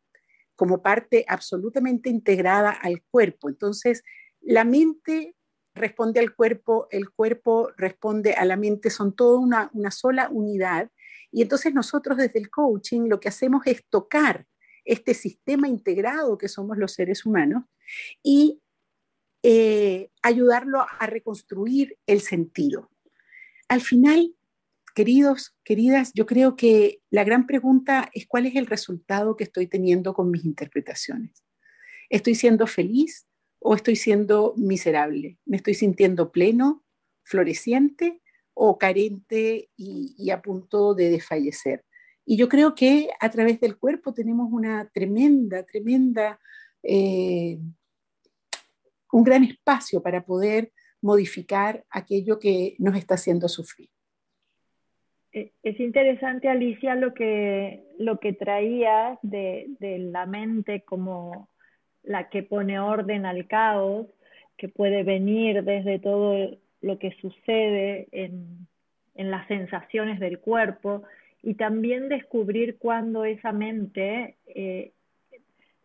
como 0.55 0.81
parte 0.81 1.25
absolutamente 1.27 2.09
integrada 2.09 2.71
al 2.71 3.03
cuerpo. 3.09 3.49
Entonces, 3.49 4.03
la 4.41 4.63
mente 4.63 5.35
responde 5.75 6.19
al 6.19 6.35
cuerpo, 6.35 6.87
el 6.91 7.09
cuerpo 7.09 7.71
responde 7.77 8.33
a 8.33 8.45
la 8.45 8.57
mente, 8.57 8.89
son 8.89 9.15
toda 9.15 9.39
una, 9.39 9.71
una 9.73 9.91
sola 9.91 10.29
unidad. 10.29 10.91
Y 11.31 11.41
entonces 11.41 11.73
nosotros 11.73 12.17
desde 12.17 12.39
el 12.39 12.49
coaching 12.49 13.07
lo 13.09 13.19
que 13.19 13.29
hacemos 13.29 13.65
es 13.65 13.83
tocar 13.89 14.45
este 14.85 15.13
sistema 15.13 15.67
integrado 15.67 16.37
que 16.37 16.47
somos 16.47 16.77
los 16.77 16.93
seres 16.93 17.25
humanos 17.25 17.63
y 18.21 18.61
eh, 19.43 20.09
ayudarlo 20.21 20.85
a 20.99 21.05
reconstruir 21.05 21.97
el 22.07 22.21
sentido. 22.21 22.89
Al 23.67 23.81
final, 23.81 24.35
Queridos, 24.93 25.55
queridas, 25.63 26.11
yo 26.13 26.27
creo 26.27 26.55
que 26.55 27.01
la 27.09 27.23
gran 27.23 27.47
pregunta 27.47 28.11
es 28.13 28.27
cuál 28.27 28.45
es 28.45 28.55
el 28.55 28.67
resultado 28.67 29.35
que 29.35 29.43
estoy 29.43 29.65
teniendo 29.65 30.13
con 30.13 30.29
mis 30.29 30.45
interpretaciones. 30.45 31.43
¿Estoy 32.09 32.35
siendo 32.35 32.67
feliz 32.67 33.25
o 33.57 33.73
estoy 33.73 33.95
siendo 33.95 34.53
miserable? 34.55 35.39
¿Me 35.45 35.57
estoy 35.57 35.73
sintiendo 35.73 36.31
pleno, 36.31 36.83
floreciente 37.23 38.21
o 38.53 38.77
carente 38.77 39.71
y, 39.75 40.29
a 40.29 40.43
punto 40.43 40.93
de 40.93 41.09
desfallecer? 41.09 41.83
Y 42.23 42.37
yo 42.37 42.47
creo 42.47 42.75
que 42.75 43.09
a 43.19 43.31
través 43.31 43.59
del 43.59 43.77
cuerpo 43.79 44.13
tenemos 44.13 44.49
una 44.51 44.87
tremenda, 44.93 45.63
tremenda, 45.63 46.39
eh, 46.83 47.57
un 49.13 49.23
gran 49.23 49.43
espacio 49.43 50.01
para 50.01 50.25
poder 50.25 50.71
modificar 51.01 51.83
aquello 51.91 52.39
que 52.39 52.75
nos 52.79 52.95
está 52.95 53.13
haciendo 53.13 53.47
sufrir. 53.47 53.89
Eh, 55.31 55.51
es 55.61 55.79
interesante, 55.79 56.49
Alicia, 56.49 56.95
lo 56.95 57.13
que, 57.13 57.83
lo 57.99 58.19
que 58.19 58.33
traías 58.33 59.19
de, 59.21 59.67
la 60.11 60.25
mente 60.25 60.81
como 60.81 61.49
la 62.01 62.29
que 62.29 62.41
pone 62.41 62.79
orden 62.79 63.25
al 63.25 63.47
caos, 63.47 64.07
que 64.57 64.67
puede 64.67 65.03
venir 65.03 65.63
desde 65.63 65.99
todo 65.99 66.57
lo 66.81 66.97
que 66.97 67.11
sucede 67.21 68.07
en, 68.11 68.67
las 69.15 69.47
sensaciones 69.47 70.19
del 70.19 70.39
cuerpo 70.39 71.03
y 71.43 71.53
también 71.53 72.09
descubrir 72.09 72.77
cuando 72.79 73.25
esa 73.25 73.51
mente 73.51 74.37
eh, 74.47 74.91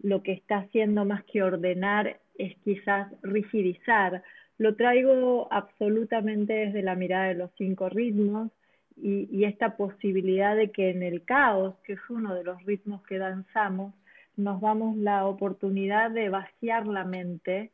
lo 0.00 0.22
que 0.22 0.32
está 0.32 0.58
haciendo 0.58 1.04
más 1.04 1.24
que 1.24 1.42
ordenar 1.42 2.20
es 2.38 2.56
quizás 2.64 3.12
rigidizar. 3.22 4.22
Lo 4.56 4.74
traigo 4.76 5.48
absolutamente 5.52 6.52
desde 6.54 6.82
la 6.82 6.94
mirada 6.94 7.26
de 7.26 7.34
los 7.34 7.50
cinco 7.58 7.88
ritmos 7.88 8.50
y, 8.96 9.44
esta 9.44 9.76
posibilidad 9.76 10.56
de 10.56 10.70
que 10.70 10.90
en 10.90 11.02
el 11.02 11.24
caos, 11.24 11.76
que 11.84 11.92
es 11.94 12.00
uno 12.08 12.34
de 12.34 12.44
los 12.44 12.64
ritmos 12.64 13.02
que 13.02 13.18
danzamos, 13.18 13.94
nos 14.36 14.60
damos 14.60 14.96
la 14.96 15.26
oportunidad 15.26 16.10
de 16.10 16.28
vaciar 16.28 16.86
la 16.86 17.04
mente 17.04 17.70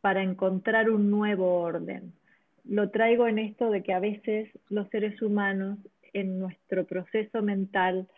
para 0.00 0.22
encontrar 0.22 0.90
un 0.90 1.10
nuevo 1.10 1.60
orden. 1.60 2.12
Lo 2.64 2.90
traigo 2.90 3.26
en 3.26 3.38
esto 3.38 3.70
de 3.70 3.82
que 3.82 3.92
a 3.92 4.00
veces 4.00 4.48
los 4.68 4.88
seres 4.90 5.20
humanos 5.22 5.78
en 6.12 6.38
nuestro 6.38 6.84
proceso 6.84 7.42
mental 7.42 8.08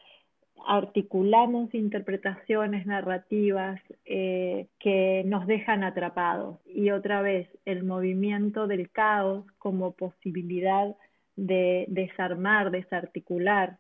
articulamos 0.67 1.75
interpretaciones 1.75 2.87
narrativas 2.87 3.81
eh, 4.05 4.69
que 4.79 5.23
nos 5.27 5.47
dejan 5.47 5.83
atrapados 5.83 6.59
y 6.67 6.91
otra 6.91 7.23
vez 7.23 7.49
el 7.65 7.85
movimiento 7.85 8.67
del 8.67 8.91
caos 8.91 9.45
como 9.59 9.93
posibilidad 9.93 10.97
de 11.37 11.87
desarmar, 11.89 12.71
desarticular, 12.71 13.79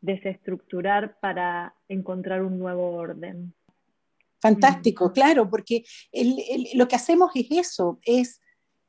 desestructurar 0.00 1.18
para 1.20 1.74
encontrar 1.88 2.42
un 2.42 2.58
nuevo 2.58 2.92
orden. 2.92 3.54
Fantástico, 4.40 5.08
mm. 5.08 5.12
claro, 5.12 5.48
porque 5.48 5.84
lo 6.74 6.88
que 6.88 6.96
hacemos 6.96 7.30
es 7.34 7.46
eso, 7.50 8.00
es 8.02 8.40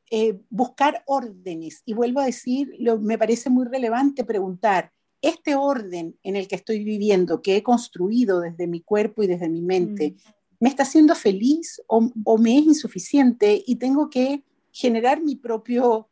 eh, 0.09 0.39
buscar 0.49 1.03
órdenes. 1.05 1.83
Y 1.85 1.93
vuelvo 1.93 2.19
a 2.19 2.25
decir, 2.25 2.69
me 3.01 3.17
parece 3.17 3.49
muy 3.49 3.65
relevante 3.65 4.23
preguntar, 4.23 4.91
este 5.23 5.55
orden 5.55 6.19
en 6.21 6.35
el 6.35 6.47
que 6.47 6.55
estoy 6.55 6.83
viviendo, 6.83 7.41
que 7.41 7.55
he 7.55 7.63
construido 7.63 8.39
desde 8.41 8.67
mi 8.67 8.81
cuerpo 8.81 9.23
y 9.23 9.27
desde 9.27 9.49
mi 9.49 9.61
mente, 9.61 10.11
mm. 10.11 10.31
¿me 10.59 10.69
está 10.69 10.83
haciendo 10.83 11.15
feliz 11.15 11.81
o, 11.87 12.11
o, 12.23 12.37
me 12.37 12.59
es 12.59 12.65
insuficiente 12.65 13.63
y 13.65 13.77
tengo 13.77 14.09
que 14.09 14.43
generar 14.71 15.23
mi 15.23 15.35
propio 15.35 16.09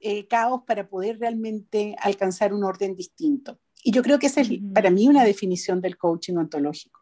eh, 0.00 0.28
caos 0.28 0.62
para 0.64 0.88
poder 0.88 1.18
realmente 1.18 1.96
alcanzar 2.00 2.54
un 2.54 2.62
orden 2.62 2.94
distinto. 2.94 3.58
Y 3.82 3.90
yo 3.90 4.02
creo 4.02 4.20
que 4.20 4.26
esa 4.26 4.42
es 4.42 4.50
para 4.72 4.90
mí 4.90 5.08
una 5.08 5.24
definición 5.24 5.80
del 5.80 5.98
coaching 5.98 6.34
ontológico. 6.34 7.00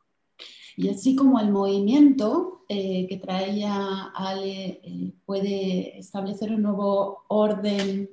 Y 0.79 0.89
así 0.89 1.15
como 1.15 1.39
el 1.39 1.51
movimiento 1.51 2.65
eh, 2.69 3.07
que 3.07 3.19
traía 3.19 4.13
Ale 4.15 4.81
eh, 4.83 5.13
puede 5.27 5.99
establecer 5.99 6.53
un 6.53 6.63
nuevo 6.63 7.25
orden 7.29 8.11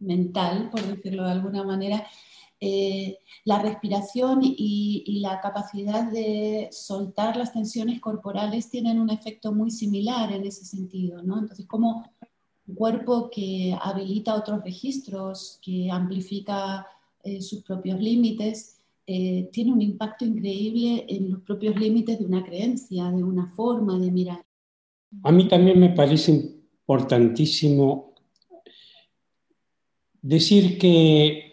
mental, 0.00 0.70
por 0.70 0.82
decirlo 0.82 1.24
de 1.24 1.32
alguna 1.32 1.62
manera, 1.62 2.04
la 2.60 3.62
respiración 3.62 4.40
y, 4.42 5.20
la 5.20 5.40
capacidad 5.40 6.10
de 6.10 6.68
soltar 6.72 7.36
las 7.36 7.52
tensiones 7.52 8.00
corporales 8.00 8.70
tienen 8.70 8.98
un 8.98 9.10
efecto 9.10 9.52
muy 9.52 9.70
similar 9.70 10.32
en 10.32 10.44
ese 10.44 10.64
sentido, 10.64 11.22
¿no? 11.22 11.38
Entonces, 11.38 11.66
¿cómo 11.66 12.04
un 12.68 12.74
cuerpo 12.74 13.30
que 13.30 13.76
habilita 13.80 14.34
otros 14.34 14.62
registros, 14.62 15.58
que 15.62 15.90
amplifica 15.90 16.86
eh, 17.24 17.40
sus 17.40 17.62
propios 17.62 17.98
límites, 18.00 18.80
eh, 19.06 19.48
tiene 19.50 19.72
un 19.72 19.80
impacto 19.80 20.26
increíble 20.26 21.06
en 21.08 21.30
los 21.30 21.40
propios 21.40 21.74
límites 21.76 22.18
de 22.18 22.26
una 22.26 22.44
creencia, 22.44 23.10
de 23.10 23.24
una 23.24 23.50
forma 23.56 23.98
de 23.98 24.10
mirar. 24.10 24.44
A 25.22 25.32
mí 25.32 25.48
también 25.48 25.80
me 25.80 25.88
parece 25.88 26.32
importantísimo 26.32 28.12
decir 30.20 30.78
que 30.78 31.47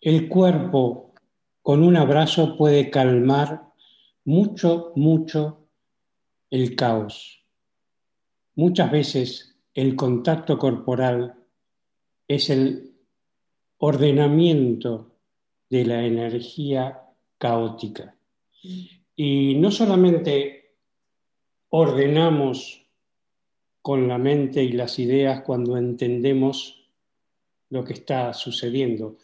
el 0.00 0.28
cuerpo 0.28 1.14
con 1.62 1.82
un 1.82 1.96
abrazo 1.96 2.56
puede 2.56 2.90
calmar 2.90 3.66
mucho, 4.24 4.92
mucho 4.96 5.68
el 6.50 6.76
caos. 6.76 7.44
Muchas 8.54 8.90
veces 8.90 9.56
el 9.74 9.96
contacto 9.96 10.58
corporal 10.58 11.34
es 12.28 12.50
el 12.50 12.94
ordenamiento 13.78 15.16
de 15.68 15.84
la 15.84 16.04
energía 16.04 17.02
caótica. 17.38 18.16
Y 19.14 19.54
no 19.56 19.70
solamente 19.70 20.76
ordenamos 21.68 22.86
con 23.82 24.08
la 24.08 24.18
mente 24.18 24.62
y 24.64 24.72
las 24.72 24.98
ideas 24.98 25.42
cuando 25.42 25.76
entendemos 25.76 26.90
lo 27.70 27.84
que 27.84 27.92
está 27.92 28.32
sucediendo, 28.32 29.18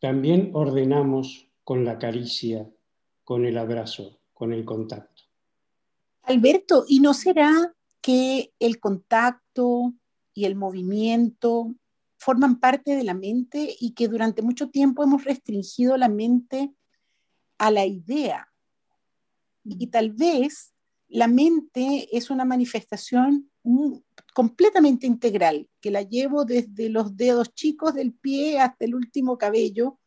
también 0.00 0.50
ordenamos 0.54 1.48
con 1.64 1.84
la 1.84 1.98
caricia, 1.98 2.70
con 3.24 3.44
el 3.44 3.58
abrazo. 3.58 4.18
con 4.38 4.52
el 4.52 4.64
contacto. 4.64 5.24
Alberto, 6.22 6.84
¿y 6.86 7.00
no 7.00 7.12
será 7.12 7.74
que 8.00 8.52
el 8.60 8.78
contacto 8.78 9.94
y 10.32 10.44
el 10.44 10.54
movimiento 10.54 11.74
forman 12.18 12.60
parte 12.60 12.94
de 12.94 13.02
la 13.02 13.14
mente 13.14 13.74
y 13.80 13.94
que 13.94 14.06
durante 14.06 14.42
mucho 14.42 14.70
tiempo 14.70 15.02
hemos 15.02 15.24
restringido 15.24 15.96
la 15.96 16.08
mente 16.08 16.72
a 17.58 17.72
la 17.72 17.84
idea? 17.84 18.48
Y 19.64 19.88
tal 19.88 20.12
vez 20.12 20.72
la 21.08 21.26
mente 21.26 22.08
es 22.16 22.30
una 22.30 22.44
manifestación 22.44 23.50
completamente 24.34 25.06
integral, 25.06 25.68
que 25.80 25.90
la 25.90 26.02
llevo 26.02 26.44
desde 26.44 26.88
los 26.88 27.16
dedos 27.16 27.54
chicos 27.54 27.94
del 27.94 28.12
pie 28.12 28.60
hasta 28.60 28.84
el 28.84 28.94
último 28.94 29.36
cabello, 29.36 29.98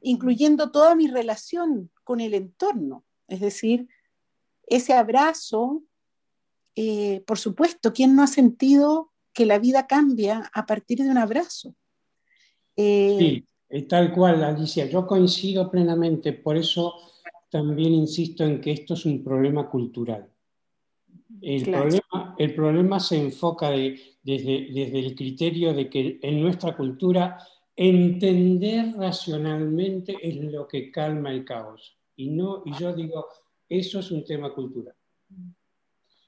incluyendo 0.00 0.70
toda 0.70 0.94
mi 0.94 1.08
relación 1.08 1.90
con 2.04 2.20
el 2.20 2.34
entorno. 2.34 3.04
Es 3.28 3.40
decir, 3.40 3.88
ese 4.66 4.92
abrazo, 4.92 5.82
eh, 6.74 7.22
por 7.26 7.38
supuesto, 7.38 7.92
¿quién 7.92 8.14
no 8.14 8.22
ha 8.22 8.28
sentido 8.28 9.12
que 9.32 9.46
la 9.46 9.58
vida 9.58 9.86
cambia 9.86 10.50
a 10.52 10.66
partir 10.66 10.98
de 10.98 11.10
un 11.10 11.18
abrazo? 11.18 11.74
Eh, 12.76 13.44
sí, 13.68 13.82
tal 13.82 14.12
cual, 14.12 14.44
Alicia. 14.44 14.86
Yo 14.86 15.06
coincido 15.06 15.70
plenamente, 15.70 16.32
por 16.32 16.56
eso 16.56 16.94
también 17.50 17.92
insisto 17.92 18.44
en 18.44 18.60
que 18.60 18.72
esto 18.72 18.94
es 18.94 19.06
un 19.06 19.22
problema 19.22 19.68
cultural. 19.68 20.28
El, 21.40 21.64
problema, 21.64 22.34
el 22.38 22.54
problema, 22.54 23.00
se 23.00 23.20
enfoca 23.20 23.70
desde, 23.70 24.08
desde 24.24 24.98
el 24.98 25.14
criterio 25.14 25.74
de 25.74 25.90
que 25.90 26.18
en 26.22 26.40
nuestra 26.40 26.76
cultura 26.76 27.38
entender 27.76 28.94
racionalmente 28.96 30.16
es 30.22 30.36
lo 30.36 30.66
que 30.66 30.90
calma 30.90 31.30
el 31.30 31.44
caos. 31.44 31.98
Y, 32.16 32.30
no, 32.30 32.62
y 32.64 32.72
yo 32.78 32.94
digo, 32.94 33.26
eso 33.68 34.00
es 34.00 34.10
un 34.10 34.24
tema 34.24 34.52
cultural. 34.54 34.94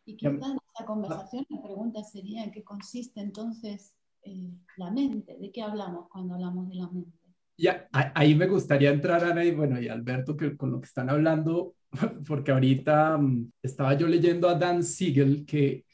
Y 0.05 0.17
quizás 0.17 0.51
en 0.51 0.59
esta 0.73 0.87
conversación 0.87 1.47
la 1.49 1.63
pregunta 1.63 2.03
sería 2.05 2.45
en 2.45 2.51
qué 2.51 2.63
consiste 2.63 3.21
entonces 3.21 3.95
eh, 4.23 4.51
la 4.77 4.91
mente, 4.91 5.37
de 5.39 5.51
qué 5.51 5.63
hablamos 5.63 6.09
cuando 6.11 6.35
hablamos 6.35 6.69
de 6.69 6.75
la 6.75 6.89
mente. 6.89 7.18
Ya, 7.61 7.89
ahí 7.93 8.37
me 8.37 8.47
gustaría 8.47 8.91
entrar, 8.91 9.25
Ana, 9.25 9.45
y 9.45 9.51
bueno, 9.51 9.81
y 9.81 9.89
Alberto, 9.89 10.37
que 10.37 10.57
con 10.57 10.71
lo 10.71 10.81
que 10.81 10.87
están 10.87 11.11
hablando, 11.11 11.75
porque 12.27 12.53
ahorita 12.53 13.19
mm, 13.19 13.51
estaba 13.63 13.95
yo 13.95 14.07
leyendo 14.07 14.49
a 14.49 14.55
Dan 14.55 14.85
Siegel 14.85 15.45
que, 15.45 15.85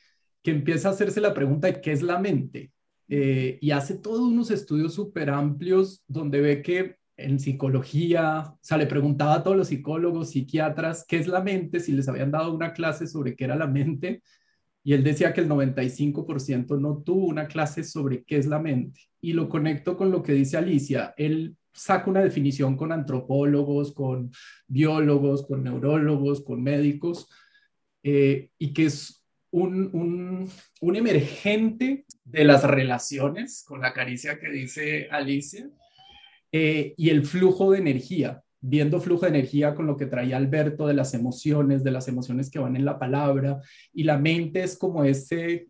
que 0.42 0.50
empieza 0.50 0.88
a 0.88 0.92
hacerse 0.92 1.22
la 1.22 1.32
pregunta 1.32 1.68
de 1.68 1.80
qué 1.80 1.92
es 1.92 2.02
la 2.02 2.18
mente. 2.18 2.70
Eh, 3.08 3.58
y 3.62 3.70
hace 3.70 3.96
todos 3.96 4.20
unos 4.20 4.50
estudios 4.50 4.94
súper 4.94 5.30
amplios 5.30 6.02
donde 6.06 6.40
ve 6.42 6.62
que 6.62 6.96
en 7.16 7.38
psicología, 7.38 8.40
o 8.46 8.58
sea, 8.60 8.76
le 8.76 8.86
preguntaba 8.86 9.36
a 9.36 9.42
todos 9.42 9.56
los 9.56 9.68
psicólogos, 9.68 10.30
psiquiatras, 10.30 11.04
qué 11.08 11.16
es 11.18 11.28
la 11.28 11.40
mente, 11.40 11.80
si 11.80 11.92
les 11.92 12.08
habían 12.08 12.30
dado 12.30 12.52
una 12.54 12.74
clase 12.74 13.06
sobre 13.06 13.36
qué 13.36 13.44
era 13.44 13.56
la 13.56 13.66
mente, 13.66 14.22
y 14.86 14.92
él 14.92 15.02
decía 15.02 15.32
que 15.32 15.40
el 15.40 15.48
95% 15.48 16.78
no 16.78 17.02
tuvo 17.02 17.26
una 17.26 17.48
clase 17.48 17.82
sobre 17.82 18.22
qué 18.22 18.36
es 18.36 18.46
la 18.46 18.58
mente. 18.58 19.00
Y 19.22 19.32
lo 19.32 19.48
conecto 19.48 19.96
con 19.96 20.10
lo 20.10 20.22
que 20.22 20.34
dice 20.34 20.58
Alicia, 20.58 21.14
él 21.16 21.56
saca 21.72 22.10
una 22.10 22.22
definición 22.22 22.76
con 22.76 22.92
antropólogos, 22.92 23.94
con 23.94 24.30
biólogos, 24.68 25.46
con 25.46 25.64
neurólogos, 25.64 26.44
con 26.44 26.62
médicos, 26.62 27.30
eh, 28.02 28.50
y 28.58 28.74
que 28.74 28.84
es 28.84 29.24
un, 29.50 30.50
un, 30.80 30.96
emergente 30.96 32.04
de 32.22 32.44
las 32.44 32.62
relaciones, 32.64 33.64
con 33.66 33.80
la 33.80 33.94
caricia 33.94 34.38
que 34.38 34.50
dice 34.50 35.08
Alicia, 35.10 35.70
eh, 36.52 36.92
y 36.98 37.08
el 37.08 37.24
flujo 37.24 37.72
de 37.72 37.78
energía, 37.78 38.42
viendo 38.66 38.98
flujo 38.98 39.26
de 39.26 39.28
energía 39.28 39.74
con 39.74 39.86
lo 39.86 39.96
que 39.96 40.06
traía 40.06 40.38
Alberto 40.38 40.86
de 40.86 40.94
las 40.94 41.12
emociones, 41.12 41.84
de 41.84 41.90
las 41.90 42.08
emociones 42.08 42.50
que 42.50 42.58
van 42.58 42.76
en 42.76 42.86
la 42.86 42.98
palabra, 42.98 43.60
y 43.92 44.04
la 44.04 44.16
mente 44.16 44.62
es 44.62 44.78
como 44.78 45.04
ese 45.04 45.68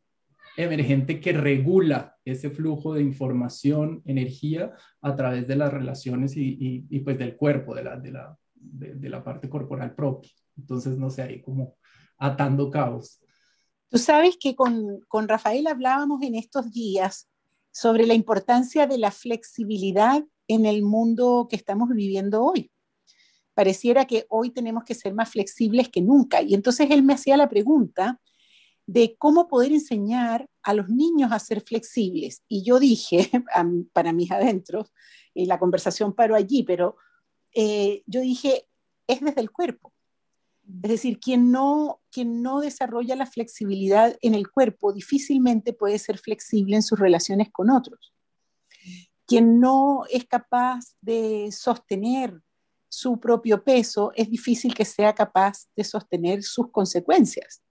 emergente 0.56 1.20
que 1.20 1.32
regula 1.32 2.16
ese 2.24 2.50
flujo 2.50 2.94
de 2.94 3.02
información, 3.02 4.00
energía, 4.04 4.72
a 5.00 5.16
través 5.16 5.48
de 5.48 5.56
las 5.56 5.72
relaciones 5.72 6.36
y, 6.36 6.86
y, 6.88 7.00
pues 7.00 7.18
del 7.18 7.36
cuerpo, 7.36 7.74
de 7.74 7.82
la, 9.10 9.24
parte 9.24 9.48
corporal 9.48 9.94
propia. 9.96 10.30
Entonces, 10.56 10.96
no 10.96 11.10
sé, 11.10 11.22
ahí 11.22 11.42
como 11.42 11.76
atando 12.16 12.70
cabos. 12.70 13.20
Tú 13.88 13.98
sabes 13.98 14.36
que 14.38 14.54
con, 14.54 15.00
con 15.08 15.26
Rafael 15.26 15.66
hablábamos 15.66 16.22
en 16.22 16.36
estos 16.36 16.70
días 16.70 17.28
sobre 17.72 18.06
la 18.06 18.14
importancia 18.14 18.86
de 18.86 18.98
la 18.98 19.10
flexibilidad 19.10 20.24
en 20.46 20.64
el 20.64 20.82
mundo 20.82 21.48
que 21.50 21.56
estamos 21.56 21.88
viviendo 21.88 22.44
hoy. 22.44 22.70
Pareciera 23.54 24.06
que 24.06 24.26
hoy 24.28 24.50
tenemos 24.50 24.84
que 24.84 24.94
ser 24.94 25.14
más 25.14 25.30
flexibles 25.30 25.88
que 25.88 26.02
nunca. 26.02 26.42
Y 26.42 26.54
entonces 26.54 26.90
él 26.90 27.02
me 27.02 27.14
hacía 27.14 27.36
la 27.36 27.48
pregunta 27.48 28.20
de 28.86 29.16
cómo 29.16 29.48
poder 29.48 29.72
enseñar 29.72 30.48
a 30.62 30.74
los 30.74 30.88
niños 30.88 31.32
a 31.32 31.38
ser 31.38 31.62
flexibles. 31.62 32.42
Y 32.48 32.64
yo 32.64 32.78
dije, 32.78 33.30
para 33.92 34.12
mis 34.12 34.30
adentros, 34.30 34.92
y 35.32 35.46
la 35.46 35.58
conversación 35.58 36.14
paró 36.14 36.34
allí, 36.34 36.62
pero 36.62 36.96
eh, 37.54 38.02
yo 38.06 38.20
dije, 38.20 38.68
es 39.06 39.20
desde 39.20 39.40
el 39.40 39.50
cuerpo. 39.50 39.92
Es 40.82 40.90
decir, 40.90 41.20
quien 41.20 41.50
no, 41.50 42.00
quien 42.10 42.42
no 42.42 42.60
desarrolla 42.60 43.16
la 43.16 43.26
flexibilidad 43.26 44.16
en 44.22 44.34
el 44.34 44.50
cuerpo 44.50 44.92
difícilmente 44.92 45.72
puede 45.72 45.98
ser 45.98 46.18
flexible 46.18 46.76
en 46.76 46.82
sus 46.82 46.98
relaciones 46.98 47.50
con 47.50 47.70
otros 47.70 48.14
quien 49.26 49.60
no 49.60 50.04
es 50.10 50.26
capaz 50.26 50.96
de 51.00 51.50
sostener 51.52 52.42
su 52.94 53.18
propio 53.18 53.62
peso, 53.64 54.12
es 54.14 54.30
difícil 54.30 54.74
que 54.74 54.84
sea 54.84 55.14
capaz 55.14 55.66
de 55.76 55.84
sostener 55.84 56.42
sus 56.42 56.70
consecuencias. 56.70 57.62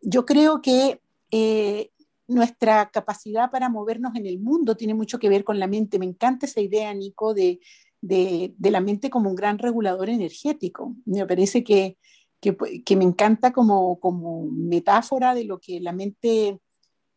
Yo 0.00 0.24
creo 0.24 0.62
que 0.62 1.00
eh, 1.30 1.90
nuestra 2.26 2.90
capacidad 2.90 3.50
para 3.50 3.68
movernos 3.68 4.14
en 4.16 4.26
el 4.26 4.38
mundo 4.38 4.76
tiene 4.76 4.94
mucho 4.94 5.18
que 5.18 5.28
ver 5.28 5.44
con 5.44 5.58
la 5.58 5.66
mente. 5.66 5.98
Me 5.98 6.06
encanta 6.06 6.46
esa 6.46 6.60
idea, 6.60 6.92
Nico, 6.94 7.34
de, 7.34 7.60
la 8.00 8.80
mente 8.80 9.10
como 9.10 9.28
un 9.28 9.36
gran 9.36 9.58
regulador 9.58 10.08
energético. 10.08 10.96
Me 11.04 11.26
parece 11.26 11.62
que, 11.62 11.98
me 12.42 13.04
encanta 13.04 13.52
como, 13.52 14.48
metáfora 14.50 15.34
de 15.34 15.44
lo 15.44 15.60
que 15.60 15.80
la 15.80 15.92
mente 15.92 16.58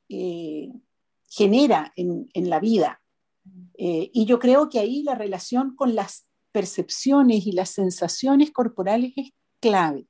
eh, 0.10 0.70
genera 1.30 1.94
en, 1.96 2.28
en 2.34 2.50
la 2.50 2.60
vida. 2.60 3.02
Eh, 3.78 4.10
y 4.14 4.26
yo 4.26 4.40
creo 4.40 4.70
que 4.70 4.80
ahí 4.80 5.04
la 5.04 5.16
relación 5.16 5.76
con 5.76 5.96
las 5.96 6.26
percepciones 6.54 7.46
y 7.46 7.52
las 7.52 7.72
sensaciones 7.72 8.52
corporales 8.52 9.12
es 9.18 9.32
clave. 9.60 10.06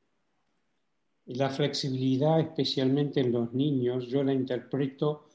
La 1.26 1.50
flexibilidad, 1.50 2.40
especialmente 2.40 3.22
en 3.22 3.32
los 3.32 3.54
niños, 3.54 4.08
yo 4.08 4.24
la 4.24 4.34
interpreto 4.34 5.30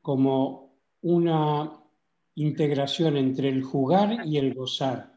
como 0.00 0.72
una 1.02 1.78
integración 2.36 3.16
entre 3.16 3.50
el 3.50 3.62
jugar 3.62 4.26
y 4.26 4.38
el 4.38 4.54
gozar. 4.54 5.14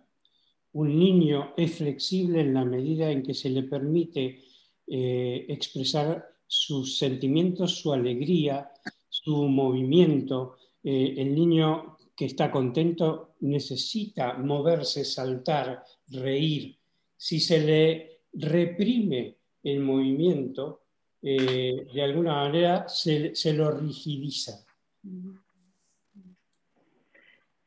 Un 0.74 1.00
niño 1.00 1.54
es 1.56 1.76
flexible 1.76 2.42
en 2.42 2.54
la 2.54 2.66
medida 2.66 3.10
en 3.10 3.24
que 3.24 3.34
se 3.34 3.50
le 3.50 3.64
permite 3.64 4.44
eh, 4.88 5.46
expresar 5.48 6.28
sus 6.46 6.98
sentimientos, 6.98 7.76
su 7.76 7.94
alegría, 7.94 8.72
su 9.08 9.48
movimiento. 9.48 10.58
Eh, 10.84 11.16
el 11.18 11.34
niño 11.34 11.98
que 12.20 12.26
está 12.26 12.52
contento 12.52 13.36
necesita 13.40 14.34
moverse, 14.34 15.06
saltar, 15.06 15.84
reír. 16.10 16.76
Si 17.16 17.40
se 17.40 17.62
le 17.62 18.20
reprime 18.34 19.38
el 19.64 19.80
movimiento, 19.80 20.82
eh, 21.22 21.88
de 21.94 22.04
alguna 22.04 22.34
manera 22.34 22.90
se, 22.90 23.34
se, 23.36 23.54
lo 23.54 23.72
rigidiza. 23.72 24.66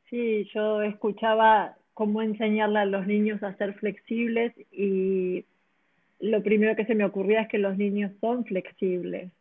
Sí, 0.07 0.47
yo 0.53 0.83
escuchaba 0.83 1.75
cómo 1.95 2.21
enseñarle 2.21 2.77
a 2.77 2.85
los 2.85 3.07
niños 3.07 3.41
a 3.41 3.57
ser 3.57 3.73
flexibles 3.73 4.53
y 4.71 5.45
lo 6.19 6.43
primero 6.43 6.75
que 6.75 6.85
se 6.85 6.93
me 6.93 7.05
ocurría 7.05 7.41
es 7.41 7.49
que 7.49 7.57
los 7.57 7.75
niños 7.75 8.11
son 8.21 8.45
flexibles. 8.45 9.31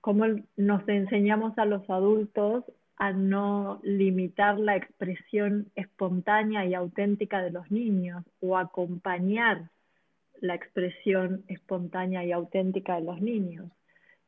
Cómo 0.00 0.24
nos 0.56 0.88
enseñamos 0.88 1.56
a 1.58 1.64
los 1.64 1.88
adultos 1.88 2.64
a 2.98 3.12
no 3.12 3.78
limitar 3.84 4.58
la 4.58 4.74
expresión 4.74 5.70
espontánea 5.76 6.66
y 6.66 6.74
auténtica 6.74 7.40
de 7.40 7.52
los 7.52 7.70
niños 7.70 8.24
o 8.40 8.58
acompañar 8.58 9.70
la 10.40 10.56
expresión 10.56 11.44
espontánea 11.46 12.24
y 12.24 12.32
auténtica 12.32 12.96
de 12.96 13.02
los 13.02 13.20
niños. 13.20 13.70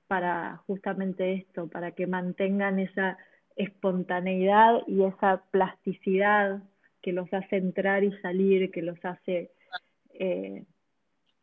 Para 0.06 0.58
justamente 0.68 1.34
esto, 1.34 1.68
para 1.68 1.92
que 1.92 2.06
mantengan 2.06 2.78
esa 2.78 3.18
espontaneidad 3.56 4.82
y 4.86 5.02
esa 5.02 5.42
plasticidad 5.50 6.62
que 7.02 7.12
los 7.12 7.32
hace 7.32 7.56
entrar 7.56 8.04
y 8.04 8.16
salir, 8.18 8.70
que 8.70 8.82
los 8.82 9.04
hace 9.04 9.50
eh, 10.14 10.64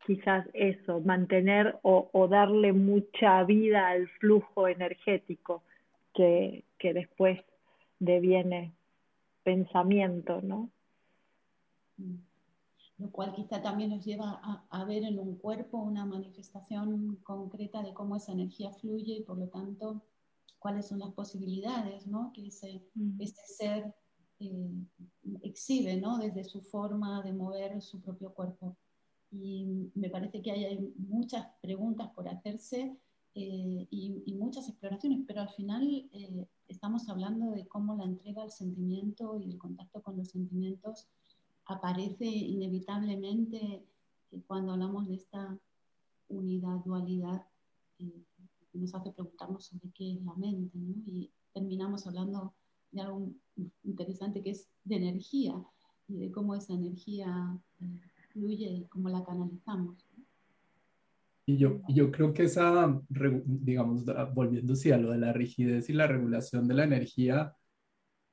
quizás 0.06 0.48
eso, 0.54 1.02
mantener 1.02 1.76
o, 1.82 2.10
o 2.14 2.28
darle 2.30 2.72
mucha 2.72 3.44
vida 3.44 3.90
al 3.90 4.08
flujo 4.20 4.70
energético 4.70 5.64
que, 6.18 6.66
que 6.80 6.96
después 6.96 7.40
deviene 8.00 8.74
pensamiento, 9.44 10.42
¿no? 10.42 10.72
lo 12.98 13.12
cual 13.12 13.34
quizá 13.36 13.62
también 13.62 13.92
nos 13.92 14.04
lleva 14.04 14.42
a, 14.72 14.86
ver 14.86 15.04
en 15.04 15.20
un 15.20 15.36
cuerpo 15.38 15.78
una 15.78 16.06
manifestación 16.06 17.18
concreta 17.18 17.84
de 17.84 17.94
cómo 17.94 18.16
esa 18.16 18.32
energía 18.32 18.72
fluye 18.72 19.18
y 19.18 19.24
por 19.24 19.38
lo 19.38 19.48
tanto 19.50 20.02
cuáles 20.58 20.88
son 20.88 21.00
las 21.00 21.12
posibilidades 21.14 22.08
¿no? 22.08 22.32
que 22.34 22.48
ese, 22.48 22.82
mm. 22.96 23.22
ser 23.24 23.94
eh, 24.40 24.72
exhibe 25.44 25.98
¿no? 25.98 26.18
desde 26.18 26.44
su 26.44 26.62
forma 26.62 27.22
de 27.22 27.34
mover 27.34 27.80
su 27.82 28.02
propio 28.02 28.34
cuerpo. 28.34 28.76
Y 29.30 29.92
me 29.94 30.10
parece 30.10 30.42
que 30.42 30.52
hay, 30.52 30.94
muchas 30.98 31.46
preguntas 31.62 32.10
por 32.16 32.28
hacerse 32.28 32.98
eh, 33.40 33.88
y, 33.92 34.34
muchas 34.34 34.68
exploraciones, 34.68 35.20
pero 35.28 35.42
al 35.42 35.50
final 35.50 36.10
eh, 36.12 36.48
estamos 36.68 37.08
hablando 37.08 37.52
de 37.52 37.68
cómo 37.68 37.96
la 37.96 38.06
entrega 38.06 38.42
al 38.42 38.52
sentimiento 38.52 39.38
y 39.40 39.52
el 39.52 39.60
contacto 39.60 40.02
con 40.02 40.18
los 40.18 40.30
sentimientos 40.30 41.08
aparece 41.66 42.26
inevitablemente 42.26 43.84
cuando 44.48 44.72
hablamos 44.72 45.08
de 45.08 45.16
esta 45.16 45.56
unidad, 46.30 46.78
dualidad, 46.84 47.46
que 47.98 48.26
nos 48.74 48.96
hace 48.96 49.12
preguntarnos 49.12 49.66
sobre 49.66 49.92
qué 49.92 50.14
es 50.14 50.24
la 50.24 50.34
mente, 50.34 50.76
y 51.06 51.30
terminamos 51.54 52.08
hablando 52.08 52.56
de 52.92 53.02
algo 53.02 53.30
interesante 53.84 54.42
que 54.42 54.52
es 54.52 54.68
de 54.84 54.96
energía 54.96 55.64
y 56.08 56.18
de 56.18 56.32
cómo 56.32 56.56
esa 56.56 56.74
energía 56.74 57.56
eh, 57.82 58.02
fluye 58.32 58.68
y 58.68 58.86
cómo 58.86 59.10
la 59.10 59.24
canalizamos. 59.24 60.07
Y 61.50 61.58
yo, 61.58 61.82
yo 61.88 62.12
creo 62.12 62.34
que 62.34 62.44
esa, 62.44 63.02
digamos, 63.46 64.04
volviéndose 64.34 64.94
a 64.94 64.98
lo 64.98 65.12
de 65.12 65.18
la 65.18 65.32
rigidez 65.32 65.90
y 65.90 65.94
la 65.94 66.06
regulación 66.06 66.68
de 66.68 66.74
la 66.74 66.84
energía, 66.84 67.56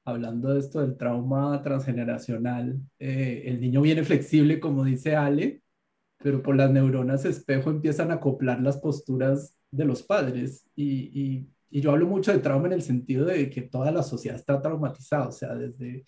hablando 0.04 0.52
de 0.52 0.58
esto 0.58 0.80
del 0.80 0.96
trauma 0.96 1.62
transgeneracional, 1.62 2.80
eh, 2.98 3.44
el 3.46 3.60
niño 3.60 3.82
viene 3.82 4.02
flexible, 4.02 4.58
como 4.58 4.82
dice 4.82 5.14
Ale, 5.14 5.62
pero 6.18 6.42
por 6.42 6.56
las 6.56 6.72
neuronas 6.72 7.24
espejo 7.24 7.70
empiezan 7.70 8.10
a 8.10 8.14
acoplar 8.14 8.60
las 8.60 8.78
posturas 8.78 9.56
de 9.70 9.84
los 9.84 10.02
padres. 10.02 10.66
Y, 10.74 10.84
y, 11.12 11.48
y, 11.70 11.80
yo 11.80 11.92
hablo 11.92 12.08
mucho 12.08 12.32
de 12.32 12.40
trauma 12.40 12.66
en 12.66 12.72
el 12.72 12.82
sentido 12.82 13.26
de 13.26 13.48
que 13.48 13.62
toda 13.62 13.92
la 13.92 14.02
sociedad 14.02 14.36
está 14.36 14.60
traumatizada, 14.60 15.28
o 15.28 15.32
sea, 15.32 15.54
desde, 15.54 16.04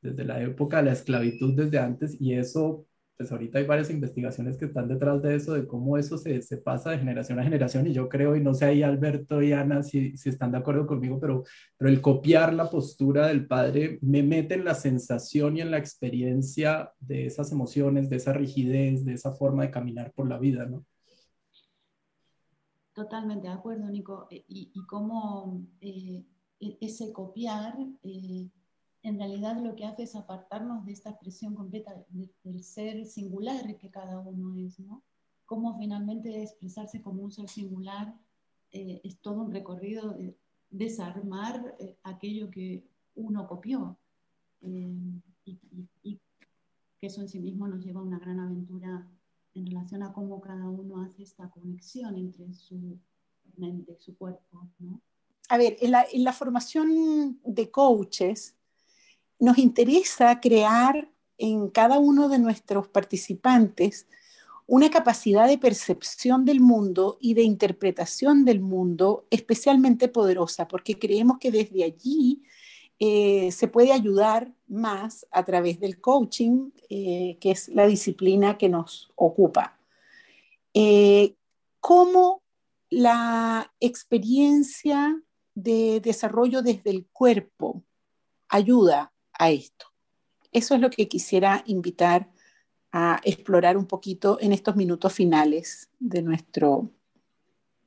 desde 0.00 0.24
la 0.24 0.40
época 0.42 0.78
de 0.78 0.84
la 0.84 0.92
esclavitud, 0.92 1.54
desde 1.54 1.78
antes, 1.78 2.18
y 2.18 2.32
eso 2.32 2.86
pues 3.16 3.32
ahorita 3.32 3.58
hay 3.58 3.66
varias 3.66 3.90
investigaciones 3.90 4.58
que 4.58 4.66
están 4.66 4.88
detrás 4.88 5.22
de 5.22 5.34
eso, 5.34 5.54
de 5.54 5.66
cómo 5.66 5.96
eso 5.96 6.18
se, 6.18 6.42
se, 6.42 6.58
pasa 6.58 6.90
de 6.90 6.98
generación 6.98 7.38
a 7.38 7.44
generación 7.44 7.86
y 7.86 7.92
yo 7.92 8.08
creo, 8.08 8.36
y 8.36 8.42
no 8.42 8.52
sé 8.52 8.66
ahí 8.66 8.82
Alberto 8.82 9.42
y 9.42 9.52
Ana 9.52 9.82
si, 9.82 10.16
si, 10.16 10.28
están 10.28 10.52
de 10.52 10.58
acuerdo 10.58 10.86
conmigo, 10.86 11.18
pero, 11.18 11.44
pero 11.78 11.90
el 11.90 12.02
copiar 12.02 12.52
la 12.52 12.68
postura 12.68 13.28
del 13.28 13.46
padre 13.46 13.98
me 14.02 14.22
mete 14.22 14.54
en 14.54 14.64
la 14.64 14.74
sensación 14.74 15.56
y 15.56 15.62
en 15.62 15.70
la 15.70 15.78
experiencia 15.78 16.92
de 17.00 17.26
esas 17.26 17.52
emociones, 17.52 18.10
de 18.10 18.16
esa 18.16 18.34
rigidez, 18.34 19.04
de 19.04 19.14
esa 19.14 19.32
forma 19.32 19.62
de 19.62 19.70
caminar 19.70 20.12
por 20.12 20.28
la 20.28 20.38
vida, 20.38 20.66
¿no? 20.66 20.84
Totalmente 22.92 23.48
de 23.48 23.54
acuerdo, 23.54 23.88
Nico. 23.90 24.26
Y, 24.30 24.70
y 24.72 24.86
cómo 24.86 25.62
eh, 25.80 26.24
e-, 26.60 26.78
ese 26.80 27.12
copiar... 27.12 27.76
Eh, 28.02 28.48
en 29.06 29.18
realidad 29.18 29.56
lo 29.62 29.76
que 29.76 29.84
hace 29.84 30.02
es 30.02 30.16
apartarnos 30.16 30.84
de 30.84 30.92
esta 30.92 31.10
expresión 31.10 31.54
completa 31.54 31.94
del 32.42 32.64
ser 32.64 33.06
singular 33.06 33.76
que 33.78 33.88
cada 33.88 34.18
uno 34.18 34.56
es, 34.56 34.80
¿no? 34.80 35.04
Cómo 35.44 35.78
finalmente 35.78 36.42
expresarse 36.42 37.00
como 37.00 37.22
un 37.22 37.30
ser 37.30 37.48
singular 37.48 38.12
eh, 38.72 39.00
es 39.04 39.20
todo 39.20 39.42
un 39.42 39.52
recorrido 39.52 40.10
de 40.10 40.36
desarmar 40.70 41.76
eh, 41.78 41.96
aquello 42.02 42.50
que 42.50 42.84
uno 43.14 43.46
copió 43.46 43.96
eh, 44.62 45.20
y, 45.44 45.58
y, 46.02 46.20
que 46.98 47.06
eso 47.06 47.20
en 47.20 47.28
sí 47.28 47.38
mismo 47.38 47.68
nos 47.68 47.84
lleva 47.84 48.00
a 48.00 48.04
una 48.04 48.18
gran 48.18 48.40
aventura 48.40 49.08
en 49.54 49.66
relación 49.66 50.02
a 50.02 50.12
cómo 50.12 50.40
cada 50.40 50.68
uno 50.68 51.00
hace 51.02 51.22
esta 51.22 51.48
conexión 51.48 52.16
entre 52.16 52.52
su 52.54 52.98
mente 53.56 53.96
y 54.00 54.02
su 54.02 54.16
cuerpo, 54.16 54.68
¿no? 54.80 55.00
A 55.48 55.58
ver, 55.58 55.76
en 55.80 55.92
la, 55.92 56.04
en 56.12 56.24
la 56.24 56.32
formación 56.32 57.38
de 57.44 57.70
coaches, 57.70 58.55
nos 59.38 59.58
interesa 59.58 60.40
crear 60.40 61.08
en 61.38 61.68
cada 61.68 61.98
uno 61.98 62.28
de 62.28 62.38
nuestros 62.38 62.88
participantes 62.88 64.06
una 64.66 64.90
capacidad 64.90 65.46
de 65.46 65.58
percepción 65.58 66.44
del 66.44 66.60
mundo 66.60 67.18
y 67.20 67.34
de 67.34 67.42
interpretación 67.42 68.44
del 68.44 68.60
mundo 68.60 69.26
especialmente 69.30 70.08
poderosa, 70.08 70.66
porque 70.66 70.98
creemos 70.98 71.38
que 71.38 71.52
desde 71.52 71.84
allí 71.84 72.42
eh, 72.98 73.52
se 73.52 73.68
puede 73.68 73.92
ayudar 73.92 74.52
más 74.66 75.26
a 75.30 75.44
través 75.44 75.78
del 75.78 76.00
coaching, 76.00 76.70
eh, 76.88 77.36
que 77.40 77.52
es 77.52 77.68
la 77.68 77.86
disciplina 77.86 78.58
que 78.58 78.68
nos 78.68 79.12
ocupa. 79.14 79.78
Eh, 80.74 81.36
cómo 81.78 82.42
la 82.90 83.72
experiencia 83.78 85.22
de 85.54 86.00
desarrollo 86.00 86.62
desde 86.62 86.90
el 86.90 87.06
cuerpo 87.06 87.82
ayuda 88.48 89.12
a 89.38 89.50
esto. 89.50 89.86
Eso 90.52 90.74
es 90.74 90.80
lo 90.80 90.90
que 90.90 91.08
quisiera 91.08 91.62
invitar 91.66 92.30
a 92.92 93.20
explorar 93.24 93.76
un 93.76 93.86
poquito 93.86 94.38
en 94.40 94.52
estos 94.52 94.76
minutos 94.76 95.12
finales 95.12 95.90
de 95.98 96.22
nuestro 96.22 96.90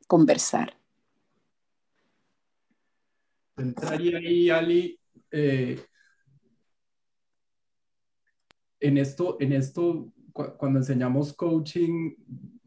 conversar. 0.08 0.78
Entraría 3.58 4.18
ahí, 4.18 4.50
Ali, 4.50 5.00
eh, 5.32 5.84
en 8.80 8.98
esto, 8.98 9.38
en 9.40 9.54
esto 9.54 10.12
cuando 10.32 10.80
enseñamos 10.80 11.34
coaching, 11.34 12.14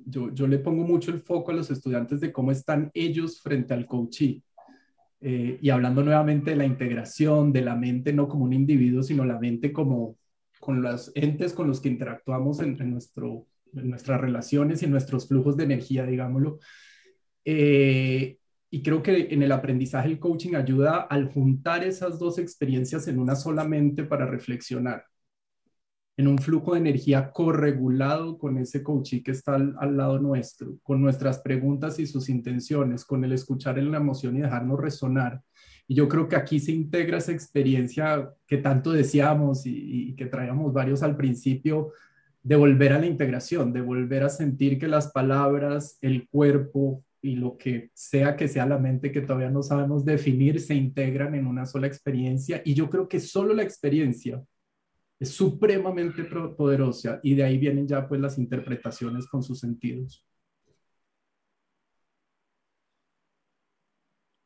yo, 0.05 0.33
yo, 0.35 0.47
le 0.47 0.59
pongo 0.59 0.85
mucho 0.85 1.11
el 1.11 1.21
foco 1.21 1.53
a 1.53 1.55
los 1.55 1.71
estudiantes 1.71 2.21
de 2.21 2.33
cómo 2.33 2.51
están 2.51 2.91
ellos 2.93 3.41
frente 3.41 3.73
al 3.73 3.87
coaching. 3.87 4.41
Eh, 5.25 5.59
y 5.63 5.71
hablando 5.71 6.03
nuevamente 6.03 6.51
de 6.51 6.57
la 6.57 6.67
integración 6.67 7.53
de 7.53 7.63
la 7.63 7.77
mente 7.77 8.13
no 8.13 8.29
como 8.29 8.45
un 8.45 8.53
individuo, 8.53 9.05
sino 9.05 9.25
la 9.25 9.39
mente 9.39 9.73
como 9.73 10.17
con 10.59 10.83
los 10.83 11.13
entes 11.15 11.53
con 11.53 11.69
los 11.69 11.81
que 11.81 11.89
interactuamos 11.89 12.61
en, 12.61 12.77
nuestro, 12.91 13.47
nuestras 13.73 14.21
relaciones 14.21 14.83
y 14.83 14.87
en 14.87 14.91
nuestros 14.91 15.29
flujos 15.29 15.57
de 15.57 15.65
energía, 15.65 16.05
digámoslo. 16.07 16.59
Eh, 17.45 18.37
y 18.71 18.83
creo 18.83 19.03
que 19.03 19.29
en 19.31 19.43
el 19.43 19.53
aprendizaje 19.53 20.09
el 20.09 20.19
coaching 20.19 20.55
ayuda 20.55 21.03
al 21.03 21.33
juntar 21.33 21.85
esas 21.85 22.19
dos 22.19 22.39
experiencias 22.39 23.07
en 23.07 23.19
una 23.19 23.37
sola 23.37 23.65
mente 23.65 24.05
para 24.05 24.27
reflexionar 24.27 25.05
en 26.23 26.29
un 26.29 26.39
flujo 26.39 26.73
de 26.73 26.79
energía 26.79 27.33
corregulado 27.33 28.39
con 28.39 28.57
ese 28.57 28.81
coaching 28.81 29.23
que 29.23 29.33
está 29.33 29.57
al, 29.57 29.97
lado 29.97 30.21
nuestro, 30.21 30.79
con 30.85 31.03
nuestras 31.03 31.41
preguntas 31.41 31.99
y 31.99 32.07
sus 32.07 32.29
intenciones, 32.29 33.05
con 33.05 33.25
el 33.25 33.33
escuchar 33.33 33.77
en 33.79 33.91
la 33.91 33.97
emoción 33.97 34.37
y 34.37 34.41
dejarnos 34.41 34.81
resonar. 34.81 35.43
Y 35.89 35.97
yo 35.97 36.09
creo 36.09 36.29
que 36.29 36.37
aquí 36.37 36.61
se 36.61 36.71
integra 36.71 37.19
esa 37.19 37.33
experiencia 37.33 38.31
que 38.47 38.59
tanto 38.59 38.93
decíamos 38.93 39.67
y, 39.67 40.11
y 40.11 40.15
que 40.15 40.27
traíamos 40.27 40.73
varios 40.73 41.03
al 41.03 41.17
principio, 41.17 41.91
de 42.41 42.55
volver 42.55 42.93
a 42.93 43.01
la 43.01 43.07
integración, 43.07 43.73
de 43.73 43.81
volver 43.81 44.23
a 44.23 44.29
sentir 44.29 44.79
que 44.79 44.87
las 44.87 45.11
palabras, 45.11 45.99
el 46.03 46.29
cuerpo 46.29 47.05
y 47.21 47.35
lo 47.35 47.57
que 47.57 47.91
sea 47.95 48.37
que 48.37 48.47
sea 48.47 48.67
la 48.67 48.79
mente 48.79 49.11
que 49.11 49.23
todavía 49.23 49.51
no 49.51 49.63
sabemos 49.63 50.05
definir 50.05 50.61
se 50.61 50.75
integran 50.75 51.35
en 51.35 51.49
una 51.49 51.67
sola 51.67 51.89
experiencia. 51.89 52.63
Y 52.65 52.75
yo 52.75 52.89
creo 52.89 53.09
que 53.09 53.19
solo 53.19 53.55
la 53.55 53.65
experiencia 53.65 54.41
es 55.23 55.37
supremamente 55.37 56.25
poderosa 56.25 57.21
y 57.23 57.37
de 57.37 57.45
ahí 57.45 57.57
vienen 57.57 57.87
ya 57.87 58.09
pues 58.09 58.21
las 58.21 58.39
interpretaciones 58.39 59.29
con 59.29 59.41
sus 59.41 59.61
sentidos. 59.61 60.27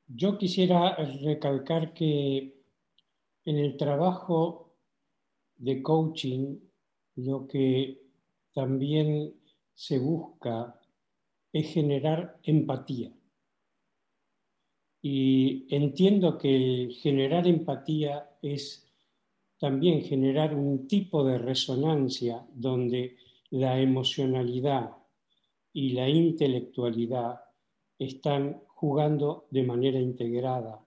Yo 0.06 0.36
quisiera 0.36 0.94
recalcar 1.22 1.94
que 1.94 2.62
en 3.46 3.56
el 3.56 3.78
trabajo 3.78 4.76
de 5.56 5.82
coaching 5.82 6.58
lo 7.14 7.48
que 7.48 8.02
también 8.52 9.34
se 9.72 9.98
busca 9.98 10.78
es 11.54 11.72
generar 11.72 12.38
empatía. 12.42 13.14
Y 15.00 15.74
entiendo 15.74 16.36
que 16.36 16.90
generar 17.00 17.46
empatía 17.46 18.28
es 18.42 18.86
también 19.59 20.03
generar 20.03 20.55
un 20.55 20.87
tipo 20.87 21.25
de 21.25 21.38
resonancia 21.38 22.47
donde 22.53 23.16
la 23.51 23.81
emocionalidad 23.81 24.90
y 25.73 25.90
la 25.90 26.09
intelectualidad 26.09 27.40
están 27.99 28.62
jugando 28.66 29.47
de 29.51 29.62
manera 29.62 29.99
integrada. 29.99 30.85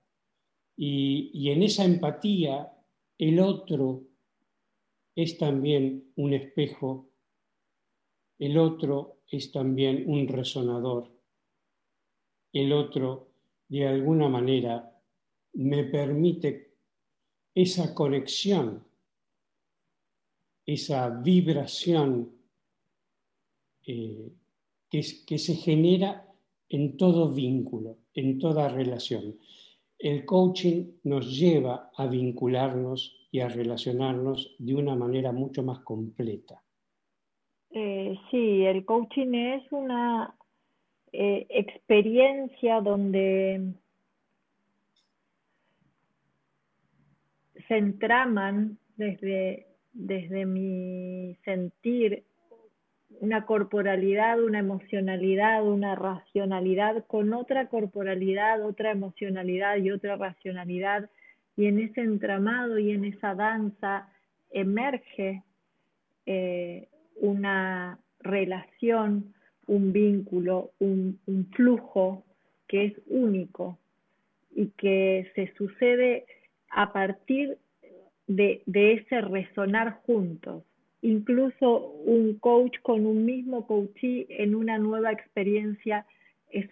Y, 0.76 1.50
en 1.50 1.64
esa 1.64 1.84
empatía, 1.84 2.72
el 3.18 3.40
otro 3.40 4.04
es 5.16 5.38
también 5.38 6.12
un 6.16 6.34
espejo, 6.34 7.10
el 8.38 8.58
otro 8.58 9.18
es 9.30 9.52
también 9.52 10.06
un 10.08 10.28
resonador, 10.28 11.12
el 12.54 12.72
otro 12.72 13.28
de 13.68 13.88
alguna 13.88 14.30
manera 14.30 14.98
me 15.54 15.84
permite 15.84 16.69
esa 17.54 17.94
conexión 17.94 18.90
esa 20.74 21.10
vibración 21.10 22.30
eh, 23.88 24.32
que, 24.90 25.38
se 25.38 25.56
genera 25.56 26.26
en 26.70 26.96
todo 26.96 27.32
vínculo, 27.32 27.98
en 28.14 28.38
toda 28.38 28.70
relación. 28.70 29.36
El 29.98 30.26
coaching 30.26 30.86
nos 31.04 31.38
lleva 31.38 31.90
a 31.96 32.06
vincularnos 32.06 33.16
y 33.32 33.40
a 33.40 33.50
relacionarnos 33.50 34.56
de 34.60 34.76
una 34.76 34.96
manera 34.96 35.32
mucho 35.32 35.64
más 35.64 35.80
completa. 35.80 36.62
Eh, 37.72 38.16
sí, 38.30 38.66
el 38.66 38.86
coaching 38.86 39.34
es 39.34 39.72
una 39.72 40.36
eh, 41.12 41.48
experiencia 41.50 42.80
donde 42.82 43.74
se 47.70 47.78
entraman 47.78 48.78
desde, 48.98 49.68
desde 49.94 50.46
mi 50.46 51.38
sentir 51.46 52.24
una 53.22 53.46
corporalidad, 53.46 54.42
una 54.44 54.60
emocionalidad, 54.60 55.66
una 55.66 55.96
racionalidad 55.96 57.06
con 57.06 57.34
otra 57.34 57.68
corporalidad, 57.68 58.66
otra 58.66 58.92
emocionalidad 58.92 59.78
y 59.78 59.92
otra 59.92 60.18
racionalidad. 60.18 61.10
Y 61.56 61.68
en 61.68 61.80
ese 61.80 62.02
entramado 62.02 62.80
y 62.80 62.92
en 62.92 63.06
esa 63.06 63.36
danza 63.36 64.10
emerge 64.52 65.44
eh, 66.26 66.88
una 67.16 68.00
relación, 68.20 69.34
un 69.68 69.94
vínculo, 69.94 70.72
un, 70.80 71.20
flujo 71.56 72.24
que 72.68 72.86
es 72.86 72.94
único 73.08 73.78
y 74.56 74.68
que 74.78 75.32
se 75.36 75.54
sucede 75.56 76.26
a 76.70 76.94
partir 76.94 77.58
de 78.28 78.62
ese 78.66 79.22
resonar 79.22 80.02
juntos. 80.06 80.64
Incluso 81.02 81.80
un 81.80 82.38
coach 82.40 82.78
con 82.82 83.06
un 83.06 83.26
mismo 83.26 83.66
coachee 83.66 84.28
en 84.30 84.54
una 84.54 84.78
nueva 84.78 85.12
experiencia 85.12 86.06
es, 86.50 86.70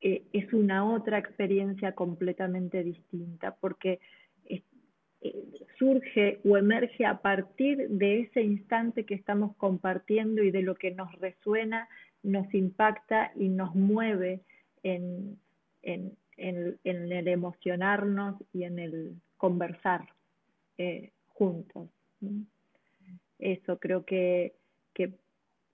eh, 0.00 0.22
es 0.32 0.52
una 0.52 0.84
otra 0.84 1.18
experiencia 1.18 1.92
completamente 1.92 2.82
distinta, 2.82 3.56
porque 3.60 4.00
eh, 5.20 5.44
surge 5.78 6.40
o 6.44 6.56
emerge 6.56 7.04
a 7.04 7.18
partir 7.18 7.88
de 7.88 8.20
ese 8.20 8.42
instante 8.42 9.04
que 9.04 9.14
estamos 9.14 9.56
compartiendo 9.56 10.42
y 10.42 10.52
de 10.52 10.62
lo 10.62 10.76
que 10.76 10.92
nos 10.92 11.12
resuena, 11.18 11.88
nos 12.22 12.52
impacta 12.54 13.32
y 13.34 13.48
nos 13.48 13.74
mueve 13.74 14.40
en, 14.84 15.38
en, 15.82 16.16
el 16.36 17.28
emocionarnos 17.28 18.36
y 18.52 18.62
en 18.62 18.78
el 18.78 19.14
conversar 19.38 20.06
eh, 20.76 21.12
juntos 21.28 21.88
eso, 23.38 23.78
creo 23.78 24.04
que, 24.04 24.54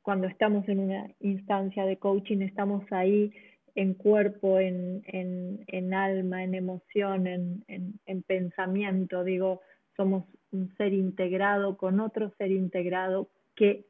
cuando 0.03 0.27
estamos 0.27 0.69
en 0.69 0.81
una 0.81 1.11
instancia 1.21 1.87
de 1.87 1.97
coaching 1.97 2.43
estamos 2.43 2.85
ahí 2.93 3.33
en 3.75 3.95
cuerpo, 3.95 4.61
en, 4.61 5.95
alma, 5.95 6.45
en 6.45 6.55
emoción, 6.55 7.27
en, 7.27 8.23
pensamiento, 8.27 9.25
digo, 9.25 9.63
somos 9.97 10.25
un 10.53 10.77
ser 10.77 10.93
integrado 10.93 11.79
con 11.79 12.01
otro 12.01 12.35
ser 12.37 12.51
integrado 12.51 13.31
que 13.55 13.87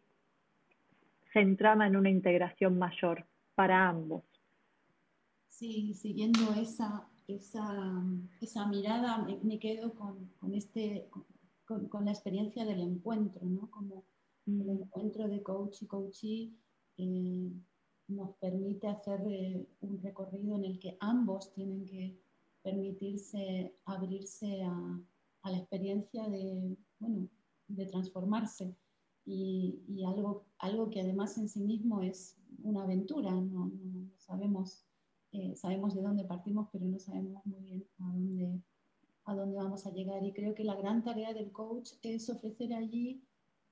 se 1.32 1.40
en 1.40 1.96
una 1.96 2.10
integración 2.10 2.78
mayor 2.78 3.26
para 3.56 3.88
ambos. 3.88 4.22
Sí, 5.48 5.94
siguiendo 5.94 6.54
esa, 6.54 7.08
esa, 7.28 8.66
mirada, 8.68 9.26
me, 9.42 9.58
quedo 9.58 9.94
con, 9.94 10.30
este, 10.52 11.08
con, 11.64 12.04
la 12.04 12.10
experiencia 12.12 12.64
del 12.64 12.80
encuentro, 12.80 13.46
¿no? 13.46 13.70
Como 13.70 14.04
el 14.46 14.68
encuentro 14.68 15.28
de 15.28 15.42
coach 15.42 15.82
y 15.82 15.86
coachee 15.86 16.52
eh, 16.98 17.50
nos 18.08 18.36
permite 18.36 18.88
hacer 18.88 19.20
eh, 19.26 19.66
un 19.80 20.02
recorrido 20.02 20.56
en 20.56 20.64
el 20.64 20.78
que 20.78 20.96
ambos 21.00 21.52
tienen 21.54 21.86
que 21.86 22.18
permitirse 22.62 23.74
abrirse 23.84 24.62
a, 24.62 25.00
la 25.44 25.58
experiencia 25.58 26.26
de, 26.28 26.76
bueno, 26.98 27.28
de 27.68 27.86
transformarse. 27.86 28.74
Y, 29.26 30.04
algo, 30.06 30.44
algo 30.58 30.90
que 30.90 31.00
además 31.00 31.36
en 31.38 31.48
sí 31.48 31.60
mismo 31.60 32.00
es 32.02 32.36
una 32.62 32.82
aventura, 32.82 33.30
no, 33.30 33.70
sabemos, 34.18 34.84
eh, 35.34 35.54
sabemos 35.56 35.94
de 35.94 36.02
dónde 36.02 36.24
partimos, 36.24 36.68
pero 36.72 36.86
no 36.86 36.98
sabemos 36.98 37.44
muy 37.44 37.60
bien 37.60 37.84
a 37.98 38.04
dónde 38.06 38.62
a 39.24 39.34
dónde 39.34 39.56
vamos 39.56 39.86
a 39.86 39.92
llegar. 39.92 40.24
Y 40.24 40.32
creo 40.32 40.54
que 40.54 40.64
la 40.64 40.74
gran 40.74 41.02
tarea 41.02 41.32
del 41.32 41.50
coach 41.52 41.92
es 42.02 42.28
ofrecer 42.30 42.72
allí, 42.74 43.22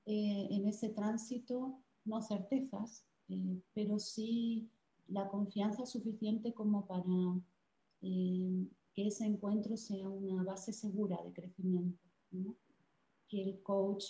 eh, 0.05 0.47
en 0.51 0.67
ese 0.67 0.89
tránsito, 0.89 1.79
no 2.05 2.21
certezas, 2.21 3.05
eh, 3.29 3.61
pero 3.73 3.99
sí 3.99 4.69
la 5.07 5.29
confianza 5.29 5.85
suficiente 5.85 6.53
como 6.53 6.85
para 6.85 7.39
eh, 8.01 8.67
que 8.93 9.07
ese 9.07 9.25
encuentro 9.25 9.77
sea 9.77 10.07
una 10.09 10.43
base 10.43 10.73
segura 10.73 11.21
de 11.23 11.33
crecimiento. 11.33 11.99
Que 13.27 13.43
el 13.43 13.63
coach 13.63 14.05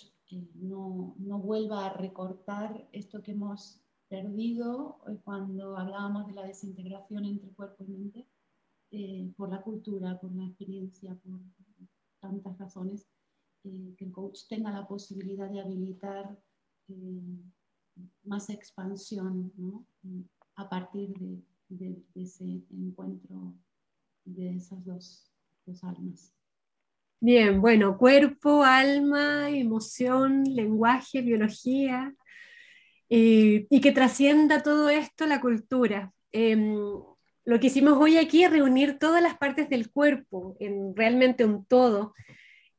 no, 0.54 1.14
no 1.18 1.38
vuelva 1.38 1.86
a 1.86 1.92
recortar 1.92 2.88
esto 2.92 3.22
que 3.22 3.32
hemos 3.32 3.80
perdido 4.08 4.98
cuando 5.24 5.76
hablábamos 5.76 6.26
de 6.26 6.34
la 6.34 6.46
desintegración 6.46 7.24
entre 7.24 7.50
cuerpo 7.50 7.84
y 7.84 7.90
mente, 7.90 8.26
eh, 8.90 9.32
por 9.36 9.50
la 9.50 9.60
cultura, 9.62 10.18
por 10.20 10.32
la 10.34 10.44
experiencia, 10.44 11.16
por 11.16 11.40
tantas 12.20 12.58
razones, 12.58 13.06
eh, 13.64 13.94
que 13.96 14.04
el 14.04 14.12
coach 14.12 14.46
tenga 14.48 14.70
la 14.70 14.86
posibilidad 14.86 15.50
de 15.50 15.60
habilitar 15.60 16.38
eh, 16.88 17.42
más 18.24 18.50
expansión 18.50 19.52
a 20.56 20.68
partir 20.68 21.12
de, 21.68 22.02
ese 22.14 22.62
encuentro 22.70 23.54
de 24.24 24.56
esas 24.56 24.84
dos, 24.84 25.32
dos 25.66 25.82
almas. 25.82 26.32
Bien, 27.20 27.60
bueno, 27.60 27.96
cuerpo, 27.96 28.62
alma, 28.62 29.50
emoción, 29.50 30.44
lenguaje, 30.44 31.22
biología, 31.22 32.14
y 33.08 33.80
que 33.80 33.92
trascienda 33.92 34.62
todo 34.62 34.88
esto 34.88 35.26
la 35.26 35.40
cultura. 35.40 36.12
Em, 36.32 36.74
lo 37.44 37.60
que 37.60 37.66
hicimos 37.66 37.98
hoy 37.98 38.16
aquí 38.16 38.42
es 38.42 38.50
reunir 38.50 38.98
todas 38.98 39.22
las 39.22 39.36
partes 39.36 39.68
del 39.68 39.90
cuerpo 39.90 40.56
en 40.60 40.96
realmente 40.96 41.44
un 41.44 41.64
todo, 41.66 42.14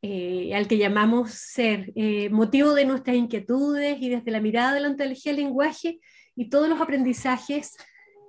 eh, 0.02 0.54
al 0.56 0.68
que 0.68 0.78
llamamos 0.78 1.32
ser, 1.32 1.92
eh, 1.96 2.30
motivo 2.30 2.74
de 2.74 2.86
nuestras 2.86 3.16
inquietudes 3.16 3.98
y 4.02 4.10
desde 4.10 4.32
la 4.32 4.42
mirada 4.42 4.74
de 4.74 4.80
la 4.82 4.90
ontología 4.90 5.32
del 5.32 5.44
lenguaje 5.44 6.00
y 6.36 6.50
todos 6.50 6.68
los 6.68 6.82
aprendizajes, 6.82 7.78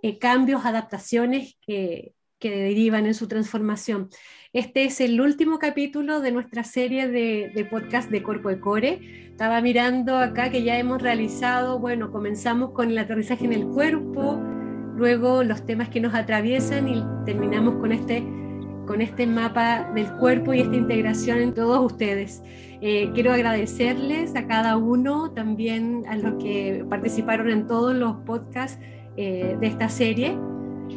eh, 0.03 0.19
cambios, 0.19 0.65
adaptaciones 0.65 1.57
que, 1.61 2.13
que, 2.39 2.51
derivan 2.51 3.07
en 3.07 3.15
su 3.15 3.29
transformación. 3.29 4.09
Este 4.53 4.85
es 4.85 5.01
el 5.01 5.21
último 5.21 5.59
capítulo 5.59 6.21
de 6.21 6.33
nuestra 6.33 6.65
serie 6.65 7.09
de, 7.09 7.51
de 7.55 7.65
podcast 7.65 8.11
de 8.11 8.23
Corpo 8.23 8.49
de 8.49 8.61
Core. 8.61 9.29
Estaba 9.31 9.61
mirando 9.61 10.17
acá 10.17 10.51
que 10.51 10.63
ya 10.63 10.79
hemos 10.79 11.03
realizado, 11.03 11.79
bueno, 11.79 12.11
comenzamos 12.11 12.71
con 12.73 12.91
el 12.91 12.99
aterrizaje 12.99 13.45
en 13.45 13.53
el 13.53 13.67
cuerpo, 13.67 14.41
luego 14.97 15.45
los 15.45 15.65
temas 15.67 15.89
que 15.89 16.01
nos 16.01 16.15
atraviesan 16.15 16.89
y 16.89 17.05
terminamos 17.25 17.77
con 17.77 17.93
este, 17.93 18.23
con 18.87 19.01
este 19.03 19.27
mapa 19.27 19.91
del 19.95 20.11
cuerpo 20.17 20.55
y 20.55 20.61
esta 20.61 20.75
integración 20.75 21.39
en 21.39 21.55
todos 21.55 21.93
ustedes. 21.93 22.43
Eh, 22.81 23.11
quiero 23.15 23.33
agradecerles 23.33 24.37
a 24.37 24.47
cada 24.47 24.77
uno, 24.77 25.33
también 25.33 26.05
a 26.09 26.17
los 26.17 26.43
que 26.43 26.85
participaron 26.89 27.51
en 27.51 27.67
todos 27.67 27.95
los 27.95 28.17
podcasts 28.25 28.79
eh, 29.17 29.57
de 29.61 29.67
esta 29.67 29.89
serie. 29.89 30.39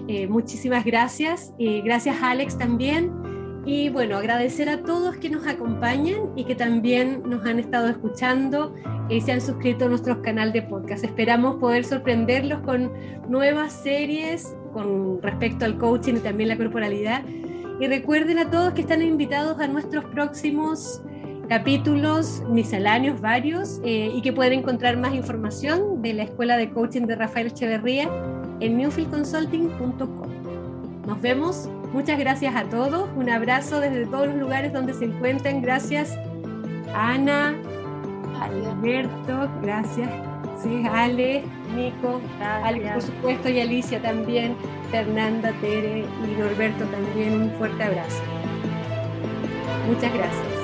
Eh, 0.08 0.28
muchísimas 0.28 0.86
gracias. 0.86 1.54
y 1.58 1.82
gracias 1.82 2.18
Alex 2.22 2.58
también. 2.58 3.12
Y 3.66 3.90
bueno, 3.90 4.18
agradecer 4.18 4.70
a 4.70 4.82
todos 4.82 5.18
que 5.18 5.30
nos 5.30 5.46
acompañan 5.46 6.32
y 6.36 6.46
que 6.46 6.56
también 6.56 7.22
nos 7.26 7.46
han 7.46 7.60
estado 7.60 7.90
escuchando 7.90 8.74
y 9.10 9.22
se 9.22 9.32
han 9.32 9.42
suscrito 9.42 9.86
a 9.86 9.90
nuestro 9.90 10.22
canal 10.22 10.54
de 10.54 10.62
podcast. 10.62 11.04
Esperamos 11.04 11.58
poder 11.58 11.84
sorprenderlos 11.84 12.62
con 12.62 12.92
nuevas 13.28 13.74
series 13.74 14.56
con 14.74 15.22
respecto 15.22 15.66
al 15.66 15.78
coaching 15.78 16.16
y 16.16 16.20
también 16.20 16.50
la 16.50 16.58
corporalidad. 16.58 17.24
Y 17.80 17.88
recuerden 17.88 18.40
a 18.40 18.50
todos 18.50 18.74
que 18.74 18.82
están 18.82 19.02
invitados 19.02 19.60
a 19.60 19.68
nuestros 19.68 20.06
próximos 20.06 21.02
capítulos 21.48 22.44
misceláneos 22.50 23.20
varios 23.22 23.82
eh, 23.84 24.12
y 24.14 24.22
que 24.22 24.32
pueden 24.32 24.54
encontrar 24.54 24.98
más 24.98 25.14
información 25.14 26.02
de 26.02 26.14
la 26.14 26.24
Escuela 26.24 26.58
de 26.58 26.70
Coaching 26.70 27.04
de 27.04 27.16
Rafael 27.16 27.48
Echeverría 27.48 28.10
en 28.60 28.78
newfieldconsulting.com. 28.78 30.30
Nos 31.06 31.22
vemos 31.22 31.70
Muchas 31.92 32.20
gracias 32.20 32.56
a 32.56 32.66
todos. 32.66 33.10
Un 33.16 33.32
abrazo 33.32 33.80
desde 33.80 34.06
todos 34.06 34.28
los 34.28 34.36
lugares 34.36 34.72
donde 34.72 34.94
se 34.94 35.06
encuentren. 35.06 35.64
Gracias 35.64 36.16
Ana, 36.94 37.56
Alberto, 38.42 39.50
gracias. 39.62 40.10
Sí, 40.62 40.84
Ale, 40.92 41.44
Nico, 41.76 42.20
Ale, 42.42 42.92
por 42.92 43.02
supuesto, 43.02 43.50
y 43.50 43.62
Alicia 43.62 44.02
también, 44.02 44.56
Fernanda, 44.92 45.54
Tere 45.62 46.00
y 46.00 46.40
Norberto 46.40 46.86
también. 46.86 47.44
Un 47.44 47.52
fuerte 47.52 47.84
abrazo. 47.84 48.22
Muchas 49.88 50.14
gracias. 50.14 50.59